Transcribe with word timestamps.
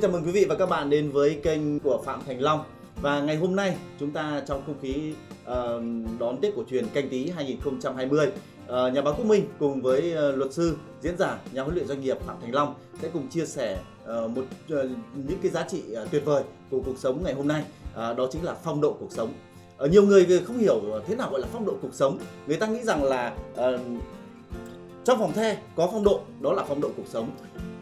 Xin 0.00 0.10
chào 0.10 0.20
mừng 0.20 0.26
quý 0.26 0.32
vị 0.32 0.46
và 0.48 0.54
các 0.54 0.68
bạn 0.68 0.90
đến 0.90 1.10
với 1.10 1.40
kênh 1.42 1.80
của 1.80 2.02
Phạm 2.04 2.20
Thành 2.26 2.42
Long. 2.42 2.64
Và 3.02 3.20
ngày 3.20 3.36
hôm 3.36 3.56
nay 3.56 3.76
chúng 4.00 4.10
ta 4.10 4.42
trong 4.46 4.62
không 4.66 4.74
khí 4.82 5.12
uh, 5.42 5.50
đón 6.20 6.40
Tết 6.40 6.54
cổ 6.56 6.62
truyền 6.70 6.86
canh 6.94 7.08
tí 7.08 7.30
2020 7.30 8.26
uh, 8.26 8.32
ờ, 8.66 8.90
Nhà 8.90 9.02
báo 9.02 9.14
Quốc 9.14 9.26
Minh 9.26 9.46
cùng 9.58 9.82
với 9.82 10.14
uh, 10.30 10.38
luật 10.38 10.52
sư, 10.52 10.76
diễn 11.00 11.16
giả, 11.18 11.38
nhà 11.52 11.62
huấn 11.62 11.74
luyện 11.74 11.86
doanh 11.86 12.00
nghiệp 12.00 12.18
Phạm 12.26 12.36
Thành 12.40 12.54
Long 12.54 12.74
sẽ 13.02 13.08
cùng 13.12 13.28
chia 13.28 13.46
sẻ 13.46 13.78
uh, 14.02 14.30
một 14.30 14.42
uh, 14.74 14.90
những 15.14 15.38
cái 15.42 15.50
giá 15.50 15.66
trị 15.68 15.82
uh, 16.02 16.10
tuyệt 16.10 16.24
vời 16.24 16.42
của 16.70 16.80
cuộc 16.86 16.98
sống 16.98 17.24
ngày 17.24 17.34
hôm 17.34 17.48
nay. 17.48 17.64
Uh, 17.90 17.96
Đó 17.96 18.28
chính 18.32 18.44
là 18.44 18.54
phong 18.64 18.80
độ 18.80 18.96
cuộc 19.00 19.12
sống. 19.12 19.32
Ở 19.76 19.88
nhiều 19.88 20.02
người 20.02 20.42
không 20.46 20.58
hiểu 20.58 20.80
thế 21.06 21.16
nào 21.16 21.30
gọi 21.30 21.40
là 21.40 21.46
phong 21.52 21.66
độ 21.66 21.76
cuộc 21.82 21.94
sống. 21.94 22.18
Người 22.46 22.56
ta 22.56 22.66
nghĩ 22.66 22.82
rằng 22.82 23.04
là 23.04 23.34
uh, 23.52 23.80
trong 25.04 25.18
phòng 25.18 25.32
the 25.32 25.56
có 25.76 25.88
phong 25.92 26.04
độ 26.04 26.20
đó 26.40 26.52
là 26.52 26.64
phong 26.68 26.80
độ 26.80 26.90
cuộc 26.96 27.06
sống. 27.06 27.30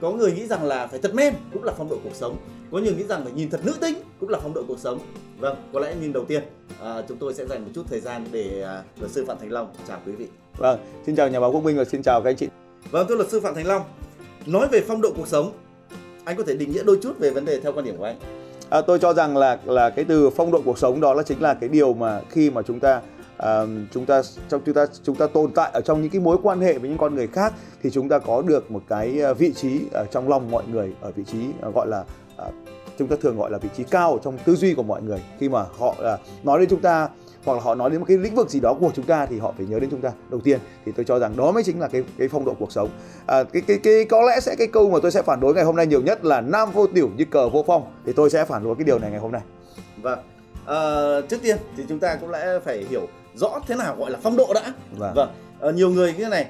Có 0.00 0.10
người 0.10 0.32
nghĩ 0.32 0.46
rằng 0.46 0.64
là 0.64 0.86
phải 0.86 0.98
thật 0.98 1.14
men 1.14 1.34
cũng 1.52 1.64
là 1.64 1.72
phong 1.78 1.88
độ 1.88 1.96
cuộc 2.04 2.14
sống. 2.14 2.36
Có 2.72 2.78
người 2.78 2.94
nghĩ 2.94 3.04
rằng 3.04 3.24
phải 3.24 3.32
nhìn 3.32 3.50
thật 3.50 3.60
nữ 3.64 3.74
tính 3.80 3.94
cũng 4.20 4.28
là 4.28 4.38
phong 4.42 4.54
độ 4.54 4.62
cuộc 4.68 4.78
sống. 4.78 4.98
Vâng 5.38 5.56
có 5.72 5.80
lẽ 5.80 5.94
nhìn 6.00 6.12
đầu 6.12 6.24
tiên 6.24 6.42
à, 6.82 7.02
chúng 7.08 7.18
tôi 7.18 7.34
sẽ 7.34 7.46
dành 7.46 7.64
một 7.64 7.70
chút 7.74 7.82
thời 7.90 8.00
gian 8.00 8.24
để 8.32 8.62
à, 8.62 8.82
luật 9.00 9.12
sư 9.12 9.24
phạm 9.26 9.38
thành 9.38 9.52
long 9.52 9.72
chào 9.88 10.00
quý 10.06 10.12
vị. 10.12 10.26
Vâng 10.58 10.78
xin 11.06 11.16
chào 11.16 11.28
nhà 11.28 11.40
báo 11.40 11.52
quốc 11.52 11.64
minh 11.64 11.76
và 11.76 11.84
xin 11.84 12.02
chào 12.02 12.20
các 12.24 12.30
anh 12.30 12.36
chị. 12.36 12.48
Vâng 12.90 13.06
thưa 13.08 13.14
luật 13.14 13.28
sư 13.28 13.40
phạm 13.40 13.54
thành 13.54 13.66
long 13.66 13.82
nói 14.46 14.68
về 14.72 14.80
phong 14.88 15.00
độ 15.00 15.12
cuộc 15.16 15.28
sống 15.28 15.52
anh 16.24 16.36
có 16.36 16.44
thể 16.46 16.54
định 16.54 16.72
nghĩa 16.72 16.82
đôi 16.82 16.98
chút 17.02 17.18
về 17.18 17.30
vấn 17.30 17.44
đề 17.44 17.60
theo 17.60 17.72
quan 17.72 17.84
điểm 17.84 17.96
của 17.96 18.04
anh? 18.04 18.18
À, 18.70 18.80
tôi 18.80 18.98
cho 18.98 19.12
rằng 19.14 19.36
là 19.36 19.58
là 19.64 19.90
cái 19.90 20.04
từ 20.04 20.30
phong 20.30 20.50
độ 20.50 20.62
cuộc 20.64 20.78
sống 20.78 21.00
đó 21.00 21.14
là 21.14 21.22
chính 21.22 21.42
là 21.42 21.54
cái 21.54 21.68
điều 21.68 21.94
mà 21.94 22.20
khi 22.30 22.50
mà 22.50 22.62
chúng 22.62 22.80
ta 22.80 23.00
um, 23.38 23.86
chúng 23.90 24.06
ta 24.06 24.22
trong 24.48 24.60
chúng 24.66 24.74
ta 24.74 24.86
chúng 25.02 25.16
ta 25.16 25.26
tồn 25.26 25.52
tại 25.52 25.70
ở 25.74 25.80
trong 25.80 26.02
những 26.02 26.10
cái 26.10 26.20
mối 26.20 26.36
quan 26.42 26.60
hệ 26.60 26.78
với 26.78 26.88
những 26.88 26.98
con 26.98 27.14
người 27.14 27.26
khác 27.26 27.52
thì 27.82 27.90
chúng 27.90 28.08
ta 28.08 28.18
có 28.18 28.42
được 28.42 28.70
một 28.70 28.82
cái 28.88 29.20
ờ, 29.20 29.34
vị 29.34 29.52
trí 29.52 29.80
ở 29.92 30.06
trong 30.10 30.28
lòng 30.28 30.50
mọi 30.50 30.64
người 30.66 30.94
ở 31.00 31.12
vị 31.12 31.24
trí 31.24 31.38
ờ, 31.60 31.70
gọi 31.70 31.86
là 31.86 32.04
uh, 32.48 32.54
chúng 32.98 33.08
ta 33.08 33.16
thường 33.20 33.38
gọi 33.38 33.50
là 33.50 33.58
vị 33.58 33.68
trí 33.76 33.84
cao 33.84 34.18
trong 34.24 34.38
tư 34.44 34.56
duy 34.56 34.74
của 34.74 34.82
mọi 34.82 35.02
người. 35.02 35.22
Khi 35.38 35.48
mà 35.48 35.64
họ 35.78 35.88
uh, 35.88 36.44
nói 36.44 36.58
đến 36.58 36.68
chúng 36.68 36.80
ta 36.80 37.08
hoặc 37.44 37.54
là 37.54 37.60
họ 37.60 37.74
nói 37.74 37.90
đến 37.90 38.00
một 38.00 38.06
cái 38.08 38.18
lĩnh 38.18 38.34
vực 38.34 38.50
gì 38.50 38.60
đó 38.60 38.74
của 38.80 38.90
chúng 38.94 39.04
ta 39.04 39.26
thì 39.26 39.38
họ 39.38 39.54
phải 39.56 39.66
nhớ 39.66 39.78
đến 39.78 39.90
chúng 39.90 40.00
ta 40.00 40.12
đầu 40.30 40.40
tiên. 40.40 40.58
Thì 40.86 40.92
tôi 40.92 41.04
cho 41.04 41.18
rằng 41.18 41.36
đó 41.36 41.52
mới 41.52 41.64
chính 41.64 41.80
là 41.80 41.88
cái 41.88 42.04
cái 42.18 42.28
phong 42.28 42.44
độ 42.44 42.54
cuộc 42.58 42.72
sống. 42.72 42.88
À, 43.26 43.44
cái 43.44 43.62
cái 43.66 43.78
cái 43.82 44.04
có 44.04 44.22
lẽ 44.22 44.40
sẽ 44.40 44.54
cái 44.58 44.66
câu 44.66 44.90
mà 44.90 44.98
tôi 45.02 45.10
sẽ 45.10 45.22
phản 45.22 45.40
đối 45.40 45.54
ngày 45.54 45.64
hôm 45.64 45.76
nay 45.76 45.86
nhiều 45.86 46.02
nhất 46.02 46.24
là 46.24 46.40
nam 46.40 46.70
vô 46.72 46.86
tiểu 46.86 47.10
như 47.16 47.24
cờ 47.24 47.48
vô 47.48 47.64
phong. 47.66 47.82
Thì 48.06 48.12
tôi 48.12 48.30
sẽ 48.30 48.44
phản 48.44 48.64
đối 48.64 48.76
cái 48.76 48.84
điều 48.84 48.98
này 48.98 49.10
ngày 49.10 49.20
hôm 49.20 49.32
nay. 49.32 49.42
Vâng. 50.02 50.18
À, 50.66 50.76
trước 51.28 51.42
tiên 51.42 51.56
thì 51.76 51.84
chúng 51.88 51.98
ta 51.98 52.16
cũng 52.16 52.30
lẽ 52.30 52.58
phải 52.64 52.84
hiểu 52.90 53.06
rõ 53.38 53.60
thế 53.66 53.74
nào 53.74 53.96
gọi 53.98 54.10
là 54.10 54.18
phong 54.22 54.36
độ 54.36 54.52
đã 54.54 54.72
vâng, 54.98 55.14
vâng. 55.14 55.30
À, 55.60 55.70
nhiều 55.70 55.90
người 55.90 56.12
như 56.12 56.24
thế 56.24 56.30
này 56.30 56.46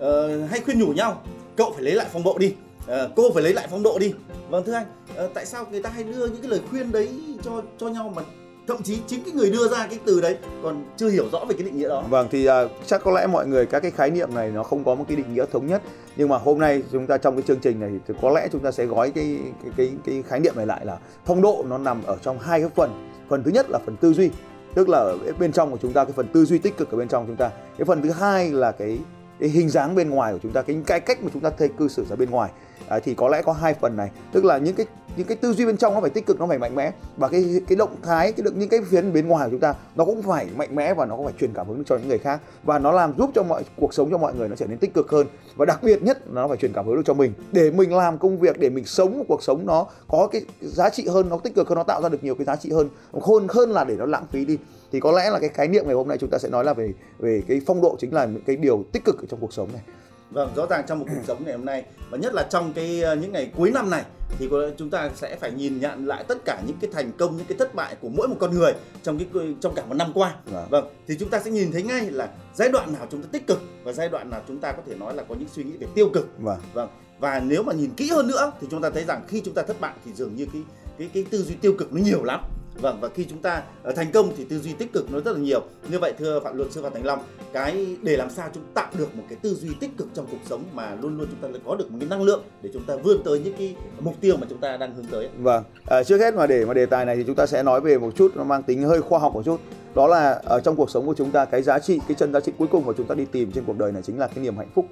à, 0.00 0.08
hay 0.50 0.60
khuyên 0.60 0.78
nhủ 0.78 0.92
nhau 0.92 1.22
cậu 1.56 1.72
phải 1.72 1.82
lấy 1.82 1.94
lại 1.94 2.06
phong 2.12 2.24
độ 2.24 2.38
đi 2.38 2.54
à, 2.88 3.08
cô 3.16 3.30
phải 3.34 3.42
lấy 3.42 3.54
lại 3.54 3.68
phong 3.70 3.82
độ 3.82 3.98
đi 3.98 4.12
vâng 4.50 4.64
thưa 4.66 4.72
anh 4.72 4.86
à, 5.16 5.24
tại 5.34 5.46
sao 5.46 5.66
người 5.70 5.82
ta 5.82 5.90
hay 5.90 6.04
đưa 6.04 6.26
những 6.26 6.42
cái 6.42 6.50
lời 6.50 6.60
khuyên 6.70 6.92
đấy 6.92 7.08
cho 7.42 7.62
cho 7.78 7.88
nhau 7.88 8.12
mà 8.16 8.22
thậm 8.68 8.82
chí 8.82 8.98
chính 9.06 9.24
cái 9.24 9.32
người 9.34 9.50
đưa 9.50 9.68
ra 9.68 9.86
cái 9.86 9.98
từ 10.04 10.20
đấy 10.20 10.36
còn 10.62 10.84
chưa 10.96 11.08
hiểu 11.08 11.28
rõ 11.32 11.44
về 11.48 11.54
cái 11.54 11.64
định 11.64 11.78
nghĩa 11.78 11.88
đó. 11.88 12.04
Vâng 12.08 12.28
thì 12.30 12.48
uh, 12.48 12.52
chắc 12.86 13.02
có 13.04 13.10
lẽ 13.10 13.26
mọi 13.26 13.46
người 13.46 13.66
các 13.66 13.80
cái 13.80 13.90
khái 13.90 14.10
niệm 14.10 14.34
này 14.34 14.50
nó 14.50 14.62
không 14.62 14.84
có 14.84 14.94
một 14.94 15.04
cái 15.08 15.16
định 15.16 15.34
nghĩa 15.34 15.44
thống 15.52 15.66
nhất 15.66 15.82
nhưng 16.16 16.28
mà 16.28 16.38
hôm 16.38 16.58
nay 16.58 16.82
chúng 16.92 17.06
ta 17.06 17.18
trong 17.18 17.36
cái 17.36 17.42
chương 17.42 17.58
trình 17.58 17.80
này 17.80 17.90
thì 18.08 18.14
có 18.22 18.30
lẽ 18.30 18.48
chúng 18.52 18.60
ta 18.60 18.70
sẽ 18.70 18.84
gói 18.84 19.10
cái 19.10 19.38
cái 19.62 19.72
cái, 19.76 19.92
cái 20.06 20.22
khái 20.28 20.40
niệm 20.40 20.52
này 20.56 20.66
lại 20.66 20.86
là 20.86 20.98
phong 21.24 21.42
độ 21.42 21.64
nó 21.68 21.78
nằm 21.78 22.02
ở 22.06 22.16
trong 22.22 22.38
hai 22.38 22.60
cái 22.60 22.70
phần. 22.74 23.10
Phần 23.28 23.42
thứ 23.42 23.50
nhất 23.50 23.66
là 23.70 23.78
phần 23.86 23.96
tư 23.96 24.12
duy 24.12 24.30
tức 24.74 24.88
là 24.88 24.98
ở 24.98 25.18
bên 25.38 25.52
trong 25.52 25.70
của 25.70 25.78
chúng 25.82 25.92
ta, 25.92 26.04
cái 26.04 26.12
phần 26.12 26.28
tư 26.32 26.44
duy 26.44 26.58
tích 26.58 26.76
cực 26.76 26.90
ở 26.90 26.98
bên 26.98 27.08
trong 27.08 27.26
chúng 27.26 27.36
ta. 27.36 27.50
Cái 27.78 27.84
phần 27.84 28.02
thứ 28.02 28.10
hai 28.10 28.50
là 28.50 28.72
cái 28.72 28.98
cái 29.40 29.48
hình 29.48 29.68
dáng 29.68 29.94
bên 29.94 30.10
ngoài 30.10 30.32
của 30.32 30.38
chúng 30.42 30.52
ta, 30.52 30.62
cái 30.62 30.76
cái 30.86 31.00
cách 31.00 31.22
mà 31.22 31.30
chúng 31.32 31.42
ta 31.42 31.50
thấy 31.58 31.68
cư 31.68 31.88
xử 31.88 32.04
ra 32.10 32.16
bên 32.16 32.30
ngoài 32.30 32.50
à, 32.88 32.98
thì 32.98 33.14
có 33.14 33.28
lẽ 33.28 33.42
có 33.42 33.52
hai 33.52 33.74
phần 33.74 33.96
này. 33.96 34.10
Tức 34.32 34.44
là 34.44 34.58
những 34.58 34.74
cái 34.74 34.86
những 35.16 35.26
cái 35.26 35.36
tư 35.36 35.52
duy 35.52 35.66
bên 35.66 35.76
trong 35.76 35.94
nó 35.94 36.00
phải 36.00 36.10
tích 36.10 36.26
cực 36.26 36.40
nó 36.40 36.46
phải 36.46 36.58
mạnh 36.58 36.74
mẽ. 36.74 36.92
Và 37.16 37.28
cái 37.28 37.60
cái 37.68 37.76
động 37.76 37.96
thái 38.02 38.32
cái 38.32 38.46
những 38.54 38.68
cái 38.68 38.80
phía 38.90 39.02
bên 39.02 39.28
ngoài 39.28 39.46
của 39.46 39.50
chúng 39.50 39.60
ta 39.60 39.74
nó 39.96 40.04
cũng 40.04 40.22
phải 40.22 40.46
mạnh 40.56 40.74
mẽ 40.74 40.94
và 40.94 41.06
nó 41.06 41.16
cũng 41.16 41.24
phải 41.24 41.34
truyền 41.40 41.52
cảm 41.54 41.68
hứng 41.68 41.84
cho 41.84 41.96
những 41.96 42.08
người 42.08 42.18
khác. 42.18 42.40
Và 42.62 42.78
nó 42.78 42.92
làm 42.92 43.12
giúp 43.18 43.30
cho 43.34 43.42
mọi 43.42 43.64
cuộc 43.76 43.94
sống 43.94 44.10
cho 44.10 44.18
mọi 44.18 44.34
người 44.34 44.48
nó 44.48 44.56
trở 44.56 44.66
nên 44.66 44.78
tích 44.78 44.94
cực 44.94 45.10
hơn. 45.10 45.26
Và 45.56 45.66
đặc 45.66 45.82
biệt 45.82 46.02
nhất 46.02 46.18
là 46.26 46.42
nó 46.42 46.48
phải 46.48 46.56
truyền 46.56 46.72
cảm 46.72 46.86
hứng 46.86 46.96
được 46.96 47.02
cho 47.04 47.14
mình. 47.14 47.32
Để 47.52 47.70
mình 47.70 47.94
làm 47.94 48.18
công 48.18 48.38
việc 48.38 48.58
để 48.58 48.70
mình 48.70 48.84
sống 48.84 49.18
một 49.18 49.24
cuộc 49.28 49.42
sống 49.42 49.66
nó 49.66 49.86
có 50.08 50.28
cái 50.32 50.42
giá 50.60 50.90
trị 50.90 51.06
hơn 51.08 51.28
nó 51.28 51.38
tích 51.38 51.54
cực 51.54 51.68
hơn 51.68 51.76
nó 51.76 51.84
tạo 51.84 52.02
ra 52.02 52.08
được 52.08 52.24
nhiều 52.24 52.34
cái 52.34 52.44
giá 52.44 52.56
trị 52.56 52.72
hơn 52.72 52.88
hơn 53.22 53.46
hơn 53.50 53.70
là 53.70 53.84
để 53.84 53.96
nó 53.96 54.06
lãng 54.06 54.26
phí 54.30 54.44
đi. 54.44 54.58
Thì 54.92 55.00
có 55.00 55.12
lẽ 55.12 55.30
là 55.30 55.38
cái 55.38 55.48
khái 55.48 55.68
niệm 55.68 55.84
ngày 55.86 55.94
hôm 55.94 56.08
nay 56.08 56.18
chúng 56.18 56.30
ta 56.30 56.38
sẽ 56.38 56.48
nói 56.48 56.64
là 56.64 56.74
về 56.74 56.92
về 57.18 57.42
cái 57.48 57.60
phong 57.66 57.80
độ 57.80 57.96
chính 57.98 58.14
là 58.14 58.24
những 58.24 58.42
cái 58.46 58.56
điều 58.56 58.84
tích 58.92 59.04
cực 59.04 59.18
ở 59.18 59.24
trong 59.28 59.40
cuộc 59.40 59.52
sống 59.52 59.68
này. 59.72 59.82
Vâng, 60.30 60.52
rõ 60.56 60.66
ràng 60.66 60.84
trong 60.88 60.98
một 60.98 61.06
cuộc 61.08 61.22
sống 61.26 61.42
ngày 61.44 61.54
hôm 61.54 61.64
nay 61.64 61.84
và 62.10 62.18
nhất 62.18 62.34
là 62.34 62.42
trong 62.42 62.72
cái 62.72 63.02
ờ, 63.02 63.14
những 63.14 63.32
ngày 63.32 63.50
cuối 63.56 63.70
năm 63.70 63.90
này 63.90 64.04
thì 64.38 64.48
chúng 64.78 64.90
ta 64.90 65.10
sẽ 65.14 65.36
phải 65.36 65.50
nhìn 65.52 65.80
nhận 65.80 66.06
lại 66.06 66.24
tất 66.28 66.38
cả 66.44 66.62
những 66.66 66.76
cái 66.80 66.90
thành 66.92 67.12
công, 67.18 67.36
những 67.36 67.46
cái 67.46 67.58
thất 67.58 67.74
bại 67.74 67.96
của 68.00 68.08
mỗi 68.08 68.28
một 68.28 68.36
con 68.38 68.54
người 68.54 68.72
trong 69.02 69.18
cái 69.18 69.54
trong 69.60 69.74
cả 69.74 69.84
một 69.84 69.94
năm 69.94 70.12
qua. 70.14 70.34
Vâng. 70.46 70.66
vâng, 70.70 70.88
thì 71.06 71.16
chúng 71.20 71.30
ta 71.30 71.40
sẽ 71.40 71.50
nhìn 71.50 71.72
thấy 71.72 71.82
ngay 71.82 72.10
là 72.10 72.28
giai 72.54 72.68
đoạn 72.68 72.92
nào 72.92 73.06
chúng 73.10 73.22
ta 73.22 73.28
tích 73.32 73.46
cực 73.46 73.60
và 73.84 73.92
giai 73.92 74.08
đoạn 74.08 74.30
nào 74.30 74.40
chúng 74.48 74.58
ta 74.58 74.72
có 74.72 74.82
thể 74.86 74.94
nói 74.94 75.14
là 75.14 75.22
có 75.28 75.34
những 75.34 75.48
suy 75.48 75.64
nghĩ 75.64 75.76
về 75.76 75.86
tiêu 75.94 76.10
cực. 76.14 76.28
Vâng. 76.38 76.58
Vâng. 76.72 76.88
Và 77.18 77.40
nếu 77.40 77.62
mà 77.62 77.72
nhìn 77.72 77.90
kỹ 77.96 78.10
hơn 78.10 78.26
nữa 78.26 78.52
thì 78.60 78.66
chúng 78.70 78.82
ta 78.82 78.90
thấy 78.90 79.04
rằng 79.04 79.22
khi 79.28 79.42
chúng 79.44 79.54
ta 79.54 79.62
thất 79.62 79.80
bại 79.80 79.94
thì 80.04 80.12
dường 80.12 80.36
như 80.36 80.46
cái 80.52 80.62
cái 80.98 81.10
cái 81.14 81.24
tư 81.30 81.42
duy 81.42 81.54
tiêu 81.54 81.74
cực 81.78 81.92
nó 81.92 82.00
nhiều 82.02 82.24
lắm 82.24 82.40
Vâng 82.74 82.98
và 83.00 83.08
khi 83.08 83.26
chúng 83.30 83.38
ta 83.38 83.62
ờ, 83.82 83.92
thành 83.92 84.12
công 84.12 84.32
thì 84.36 84.44
tư 84.44 84.58
duy 84.58 84.72
tích 84.72 84.92
cực 84.92 85.12
nó 85.12 85.20
rất 85.20 85.32
là 85.32 85.38
nhiều. 85.38 85.62
Như 85.88 85.98
vậy 85.98 86.14
thưa 86.18 86.40
Phạm 86.40 86.56
Luật 86.56 86.72
sư 86.72 86.82
Phạm 86.82 86.92
Thành 86.92 87.06
Long, 87.06 87.18
cái 87.52 87.96
để 88.02 88.16
làm 88.16 88.30
sao 88.30 88.48
chúng 88.54 88.62
tạo 88.74 88.90
được 88.98 89.16
một 89.16 89.22
cái 89.28 89.38
tư 89.42 89.54
duy 89.54 89.68
tích 89.80 89.90
cực 89.96 90.08
trong 90.14 90.26
cuộc 90.30 90.38
sống 90.44 90.64
mà 90.72 90.96
luôn 91.02 91.18
luôn 91.18 91.26
chúng 91.30 91.52
ta 91.52 91.58
có 91.66 91.76
được 91.76 91.90
một 91.90 91.96
cái 92.00 92.08
năng 92.08 92.22
lượng 92.22 92.42
để 92.62 92.70
chúng 92.72 92.82
ta 92.82 92.96
vươn 92.96 93.22
tới 93.24 93.40
những 93.44 93.54
cái 93.58 93.76
mục 94.00 94.14
tiêu 94.20 94.36
mà 94.36 94.46
chúng 94.50 94.58
ta 94.58 94.76
đang 94.76 94.94
hướng 94.94 95.06
tới. 95.06 95.28
Vâng, 95.38 95.64
à, 95.86 96.02
trước 96.04 96.18
hết 96.18 96.34
mà 96.34 96.46
để 96.46 96.64
mà 96.64 96.74
đề 96.74 96.86
tài 96.86 97.04
này 97.04 97.16
thì 97.16 97.24
chúng 97.26 97.36
ta 97.36 97.46
sẽ 97.46 97.62
nói 97.62 97.80
về 97.80 97.98
một 97.98 98.10
chút 98.16 98.36
nó 98.36 98.44
mang 98.44 98.62
tính 98.62 98.82
hơi 98.82 99.02
khoa 99.02 99.18
học 99.18 99.34
một 99.34 99.42
chút. 99.44 99.60
Đó 99.94 100.06
là 100.06 100.40
ở 100.44 100.60
trong 100.60 100.76
cuộc 100.76 100.90
sống 100.90 101.06
của 101.06 101.14
chúng 101.14 101.30
ta 101.30 101.44
cái 101.44 101.62
giá 101.62 101.78
trị, 101.78 102.00
cái 102.08 102.14
chân 102.14 102.32
giá 102.32 102.40
trị 102.40 102.52
cuối 102.58 102.68
cùng 102.70 102.86
mà 102.86 102.92
chúng 102.96 103.06
ta 103.06 103.14
đi 103.14 103.24
tìm 103.32 103.52
trên 103.52 103.64
cuộc 103.64 103.78
đời 103.78 103.92
này 103.92 104.02
chính 104.02 104.18
là 104.18 104.26
cái 104.26 104.44
niềm 104.44 104.56
hạnh 104.56 104.70
phúc 104.74 104.86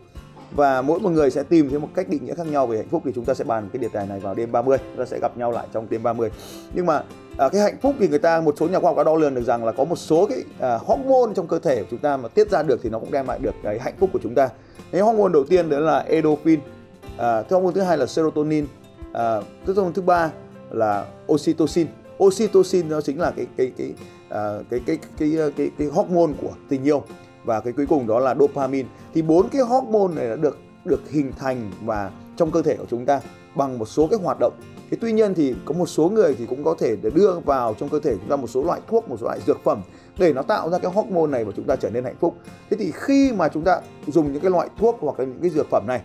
và 0.50 0.82
mỗi 0.82 1.00
một 1.00 1.10
người 1.10 1.30
sẽ 1.30 1.42
tìm 1.42 1.70
thấy 1.70 1.78
một 1.78 1.88
cách 1.94 2.08
định 2.08 2.24
nghĩa 2.24 2.34
khác 2.34 2.46
nhau 2.46 2.66
về 2.66 2.76
hạnh 2.76 2.88
phúc 2.88 3.02
thì 3.04 3.12
chúng 3.14 3.24
ta 3.24 3.34
sẽ 3.34 3.44
bàn 3.44 3.68
cái 3.72 3.82
đề 3.82 3.88
tài 3.92 4.06
này 4.06 4.20
vào 4.20 4.34
đêm 4.34 4.52
30 4.52 4.78
chúng 4.78 4.98
ta 4.98 5.04
sẽ 5.04 5.18
gặp 5.22 5.36
nhau 5.36 5.52
lại 5.52 5.66
trong 5.72 5.86
đêm 5.90 6.02
30 6.02 6.30
nhưng 6.74 6.86
mà 6.86 7.02
à, 7.38 7.48
cái 7.48 7.60
hạnh 7.60 7.76
phúc 7.82 7.94
thì 7.98 8.08
người 8.08 8.18
ta 8.18 8.40
một 8.40 8.54
số 8.58 8.68
nhà 8.68 8.78
khoa 8.78 8.90
học 8.90 8.96
đã 8.96 9.04
đo 9.04 9.14
lường 9.14 9.34
được 9.34 9.42
rằng 9.42 9.64
là 9.64 9.72
có 9.72 9.84
một 9.84 9.96
số 9.96 10.26
cái 10.26 10.44
à, 10.60 10.78
hormone 10.86 11.32
trong 11.34 11.46
cơ 11.46 11.58
thể 11.58 11.76
của 11.76 11.86
chúng 11.90 12.00
ta 12.00 12.16
mà 12.16 12.28
tiết 12.28 12.50
ra 12.50 12.62
được 12.62 12.80
thì 12.82 12.90
nó 12.90 12.98
cũng 12.98 13.12
đem 13.12 13.26
lại 13.26 13.38
được 13.38 13.54
cái 13.62 13.78
hạnh 13.78 13.94
phúc 13.98 14.10
của 14.12 14.18
chúng 14.22 14.34
ta. 14.34 14.48
Cái 14.92 15.00
hormone 15.00 15.32
đầu 15.32 15.44
tiên 15.44 15.70
đó 15.70 15.78
là 15.78 15.98
endorphin 15.98 16.60
à, 17.16 17.42
cái 17.42 17.60
hormone 17.60 17.72
thứ 17.74 17.80
hai 17.80 17.98
là 17.98 18.06
serotonin 18.06 18.66
à, 19.12 19.40
cái 19.40 19.74
hormone 19.74 19.92
thứ 19.94 20.02
ba 20.02 20.30
là 20.70 21.04
oxytocin. 21.32 21.86
Oxytocin 22.24 22.88
nó 22.88 23.00
chính 23.00 23.20
là 23.20 23.30
cái 23.36 23.46
cái 23.56 23.72
cái 23.78 23.92
à, 24.28 24.58
cái, 24.70 24.80
cái, 24.86 24.98
cái, 25.18 25.32
cái, 25.36 25.50
cái, 25.56 25.70
cái 25.78 25.88
hormone 25.88 26.32
của 26.42 26.52
tình 26.68 26.84
yêu. 26.84 27.02
Và 27.44 27.60
cái 27.60 27.72
cuối 27.72 27.86
cùng 27.86 28.06
đó 28.06 28.18
là 28.18 28.34
dopamine. 28.34 28.88
Thì 29.14 29.22
bốn 29.22 29.48
cái 29.48 29.62
hormone 29.62 30.14
này 30.14 30.28
đã 30.28 30.36
được 30.36 30.58
được 30.84 31.10
hình 31.10 31.32
thành 31.38 31.70
và 31.84 32.10
trong 32.36 32.50
cơ 32.50 32.62
thể 32.62 32.76
của 32.76 32.84
chúng 32.90 33.06
ta 33.06 33.20
bằng 33.54 33.78
một 33.78 33.88
số 33.88 34.06
cái 34.06 34.18
hoạt 34.22 34.36
động 34.40 34.52
thế 34.90 34.96
tuy 35.00 35.12
nhiên 35.12 35.34
thì 35.34 35.54
có 35.64 35.74
một 35.74 35.86
số 35.86 36.08
người 36.08 36.34
thì 36.38 36.46
cũng 36.46 36.64
có 36.64 36.74
thể 36.78 36.96
để 37.02 37.10
đưa 37.10 37.38
vào 37.44 37.74
trong 37.80 37.88
cơ 37.88 38.00
thể 38.00 38.14
chúng 38.20 38.28
ta 38.28 38.36
một 38.36 38.46
số 38.46 38.62
loại 38.64 38.80
thuốc 38.88 39.08
một 39.08 39.16
số 39.20 39.26
loại 39.26 39.40
dược 39.46 39.64
phẩm 39.64 39.82
để 40.18 40.32
nó 40.32 40.42
tạo 40.42 40.70
ra 40.70 40.78
cái 40.78 40.92
hormone 40.92 41.30
này 41.30 41.44
và 41.44 41.52
chúng 41.56 41.64
ta 41.64 41.76
trở 41.76 41.90
nên 41.90 42.04
hạnh 42.04 42.16
phúc. 42.20 42.34
Thế 42.70 42.76
thì 42.80 42.92
khi 42.94 43.32
mà 43.32 43.48
chúng 43.48 43.64
ta 43.64 43.80
dùng 44.06 44.32
những 44.32 44.42
cái 44.42 44.50
loại 44.50 44.68
thuốc 44.78 44.96
hoặc 45.00 45.20
là 45.20 45.24
những 45.24 45.40
cái 45.40 45.50
dược 45.50 45.70
phẩm 45.70 45.84
này 45.86 46.00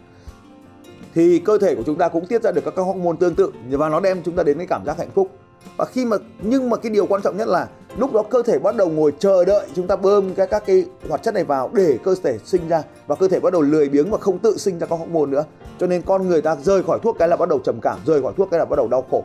thì 1.15 1.39
cơ 1.39 1.57
thể 1.57 1.75
của 1.75 1.83
chúng 1.85 1.97
ta 1.97 2.07
cũng 2.07 2.25
tiết 2.25 2.43
ra 2.43 2.51
được 2.51 2.61
các, 2.65 2.75
cái 2.75 2.85
hormone 2.85 3.15
tương 3.19 3.35
tự 3.35 3.51
và 3.69 3.89
nó 3.89 3.99
đem 3.99 4.21
chúng 4.23 4.35
ta 4.35 4.43
đến 4.43 4.57
cái 4.57 4.67
cảm 4.67 4.85
giác 4.85 4.97
hạnh 4.97 5.11
phúc. 5.15 5.29
Và 5.77 5.85
khi 5.85 6.05
mà 6.05 6.17
nhưng 6.41 6.69
mà 6.69 6.77
cái 6.77 6.89
điều 6.89 7.05
quan 7.05 7.21
trọng 7.21 7.37
nhất 7.37 7.47
là 7.47 7.67
lúc 7.97 8.13
đó 8.13 8.23
cơ 8.29 8.43
thể 8.43 8.59
bắt 8.59 8.75
đầu 8.75 8.89
ngồi 8.89 9.13
chờ 9.19 9.45
đợi 9.45 9.67
chúng 9.75 9.87
ta 9.87 9.95
bơm 9.95 10.35
các 10.35 10.49
các 10.49 10.63
cái 10.65 10.85
hoạt 11.09 11.23
chất 11.23 11.33
này 11.33 11.43
vào 11.43 11.69
để 11.73 11.97
cơ 12.03 12.15
thể 12.23 12.37
sinh 12.45 12.67
ra 12.67 12.83
và 13.07 13.15
cơ 13.15 13.27
thể 13.27 13.39
bắt 13.39 13.53
đầu 13.53 13.61
lười 13.61 13.89
biếng 13.89 14.09
và 14.09 14.17
không 14.17 14.39
tự 14.39 14.57
sinh 14.57 14.79
ra 14.79 14.87
các 14.87 14.99
hormone 14.99 15.31
nữa 15.31 15.43
cho 15.79 15.87
nên 15.87 16.01
con 16.01 16.27
người 16.27 16.41
ta 16.41 16.55
rời 16.55 16.83
khỏi 16.83 16.99
thuốc 17.03 17.15
cái 17.19 17.27
là 17.27 17.35
bắt 17.35 17.49
đầu 17.49 17.59
trầm 17.63 17.79
cảm 17.81 17.99
rời 18.05 18.21
khỏi 18.21 18.33
thuốc 18.37 18.51
cái 18.51 18.59
là 18.59 18.65
bắt 18.65 18.75
đầu 18.75 18.87
đau 18.87 19.05
khổ. 19.11 19.23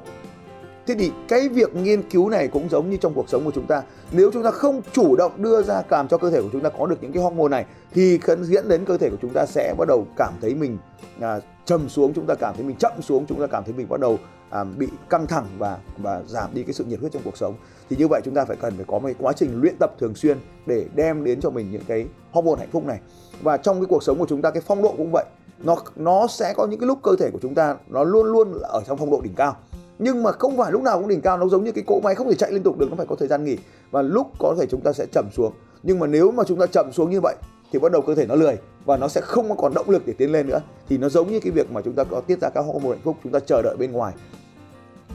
Thế 0.87 0.95
thì 0.99 1.13
cái 1.29 1.49
việc 1.49 1.75
nghiên 1.75 2.03
cứu 2.03 2.31
này 2.31 2.49
cũng 2.49 2.69
giống 2.69 2.91
như 2.91 2.97
trong 2.97 3.15
cuộc 3.15 3.29
sống 3.29 3.45
của 3.45 3.53
chúng 3.55 3.67
ta. 3.67 3.83
Nếu 4.13 4.31
chúng 4.33 4.43
ta 4.43 4.51
không 4.51 4.81
chủ 4.93 5.17
động 5.17 5.33
đưa 5.37 5.63
ra 5.63 5.83
làm 5.91 6.09
cho 6.09 6.19
cơ 6.19 6.31
thể 6.31 6.43
của 6.43 6.49
chúng 6.53 6.61
ta 6.61 6.69
có 6.79 6.87
được 6.87 6.97
những 7.01 7.13
cái 7.13 7.23
hormone 7.23 7.49
này 7.49 7.65
thì 7.95 8.19
dẫn 8.41 8.69
đến 8.69 8.85
cơ 8.85 8.99
thể 8.99 9.11
của 9.11 9.17
chúng 9.23 9.33
ta 9.35 9.47
sẽ 9.47 9.75
bắt 9.79 9.89
đầu 9.89 10.07
cảm 10.17 10.33
thấy 10.41 10.55
mình 10.55 10.79
à, 11.21 11.41
trầm 11.69 11.89
xuống 11.89 12.13
chúng 12.15 12.27
ta 12.27 12.35
cảm 12.35 12.55
thấy 12.55 12.65
mình 12.65 12.77
chậm 12.77 12.93
xuống 13.03 13.27
chúng 13.27 13.41
ta 13.41 13.47
cảm 13.47 13.65
thấy 13.65 13.75
mình 13.75 13.89
bắt 13.89 14.01
đầu 14.01 14.19
à, 14.51 14.65
bị 14.65 14.89
căng 15.11 15.27
thẳng 15.27 15.47
và 15.59 15.79
và 15.99 16.23
giảm 16.27 16.55
đi 16.55 16.63
cái 16.63 16.73
sự 16.73 16.85
nhiệt 16.85 17.01
huyết 17.01 17.13
trong 17.13 17.23
cuộc 17.25 17.37
sống. 17.37 17.55
Thì 17.91 17.97
như 17.97 18.09
vậy 18.09 18.21
chúng 18.25 18.35
ta 18.35 18.45
phải 18.45 18.57
cần 18.57 18.77
phải 18.77 18.85
có 18.89 18.99
một 18.99 19.09
quá 19.19 19.33
trình 19.33 19.61
luyện 19.61 19.75
tập 19.81 19.95
thường 19.99 20.15
xuyên 20.15 20.39
để 20.67 20.87
đem 20.95 21.25
đến 21.25 21.41
cho 21.41 21.51
mình 21.51 21.71
những 21.71 21.83
cái 21.89 22.07
hormone 22.33 22.59
hạnh 22.59 22.69
phúc 22.73 22.85
này. 22.87 23.01
Và 23.43 23.57
trong 23.57 23.81
cái 23.81 23.87
cuộc 23.89 24.03
sống 24.03 24.19
của 24.19 24.27
chúng 24.29 24.43
ta 24.43 24.51
cái 24.51 24.63
phong 24.67 24.83
độ 24.83 24.95
cũng 24.97 25.11
vậy. 25.13 25.25
Nó 25.59 25.77
nó 25.97 26.27
sẽ 26.27 26.55
có 26.57 26.67
những 26.67 26.81
cái 26.81 26.87
lúc 26.87 26.99
cơ 27.03 27.17
thể 27.19 27.31
của 27.31 27.39
chúng 27.43 27.55
ta 27.55 27.77
nó 27.89 28.05
luôn 28.05 28.27
luôn 28.27 28.59
ở 28.63 28.83
trong 28.87 28.99
phong 28.99 29.11
độ 29.11 29.21
đỉnh 29.21 29.35
cao. 29.35 29.57
Nhưng 29.99 30.23
mà 30.23 30.33
không 30.33 30.57
phải 30.57 30.73
lúc 30.73 30.83
nào 30.83 30.99
cũng 30.99 31.09
đỉnh 31.09 31.21
cao 31.21 31.39
nó 31.39 31.49
giống 31.49 31.65
như 31.65 31.73
cái 31.73 31.85
cỗ 31.87 32.01
máy 32.01 32.15
không 32.15 32.29
thể 32.29 32.35
chạy 32.35 32.53
liên 32.53 32.63
tục 32.63 32.79
được 32.79 32.91
nó 32.91 32.97
phải 32.97 33.07
có 33.07 33.17
thời 33.17 33.29
gian 33.29 33.45
nghỉ. 33.45 33.57
Và 33.91 34.03
lúc 34.03 34.27
có 34.39 34.55
thể 34.61 34.67
chúng 34.71 34.81
ta 34.81 34.93
sẽ 34.93 35.07
chậm 35.13 35.29
xuống. 35.33 35.53
Nhưng 35.83 35.99
mà 35.99 36.07
nếu 36.07 36.31
mà 36.31 36.45
chúng 36.45 36.59
ta 36.59 36.67
chậm 36.67 36.93
xuống 36.93 37.11
như 37.11 37.21
vậy 37.23 37.37
thì 37.73 37.79
bắt 37.79 37.93
đầu 37.93 38.03
cơ 38.03 38.15
thể 38.15 38.27
nó 38.27 38.35
lười 38.35 38.57
và 38.85 38.97
nó 38.97 39.09
sẽ 39.09 39.21
không 39.21 39.57
còn 39.57 39.75
động 39.75 39.91
lực 39.91 40.07
để 40.07 40.13
tiến 40.19 40.33
lên 40.33 40.49
nữa. 40.49 40.61
Thì 40.89 40.99
nó 40.99 41.09
giống 41.09 41.33
như 41.33 41.41
cái 41.41 41.51
việc 41.51 41.71
mà 41.71 41.81
chúng 41.83 41.95
ta 41.95 42.05
có 42.05 42.21
tiết 42.21 42.41
ra 42.41 42.49
các 42.49 42.61
hormone 42.61 42.91
hạnh 42.91 43.01
phúc 43.05 43.17
chúng 43.25 43.33
ta 43.33 43.41
chờ 43.41 43.63
đợi 43.63 43.77
bên 43.77 43.93
ngoài. 43.93 44.15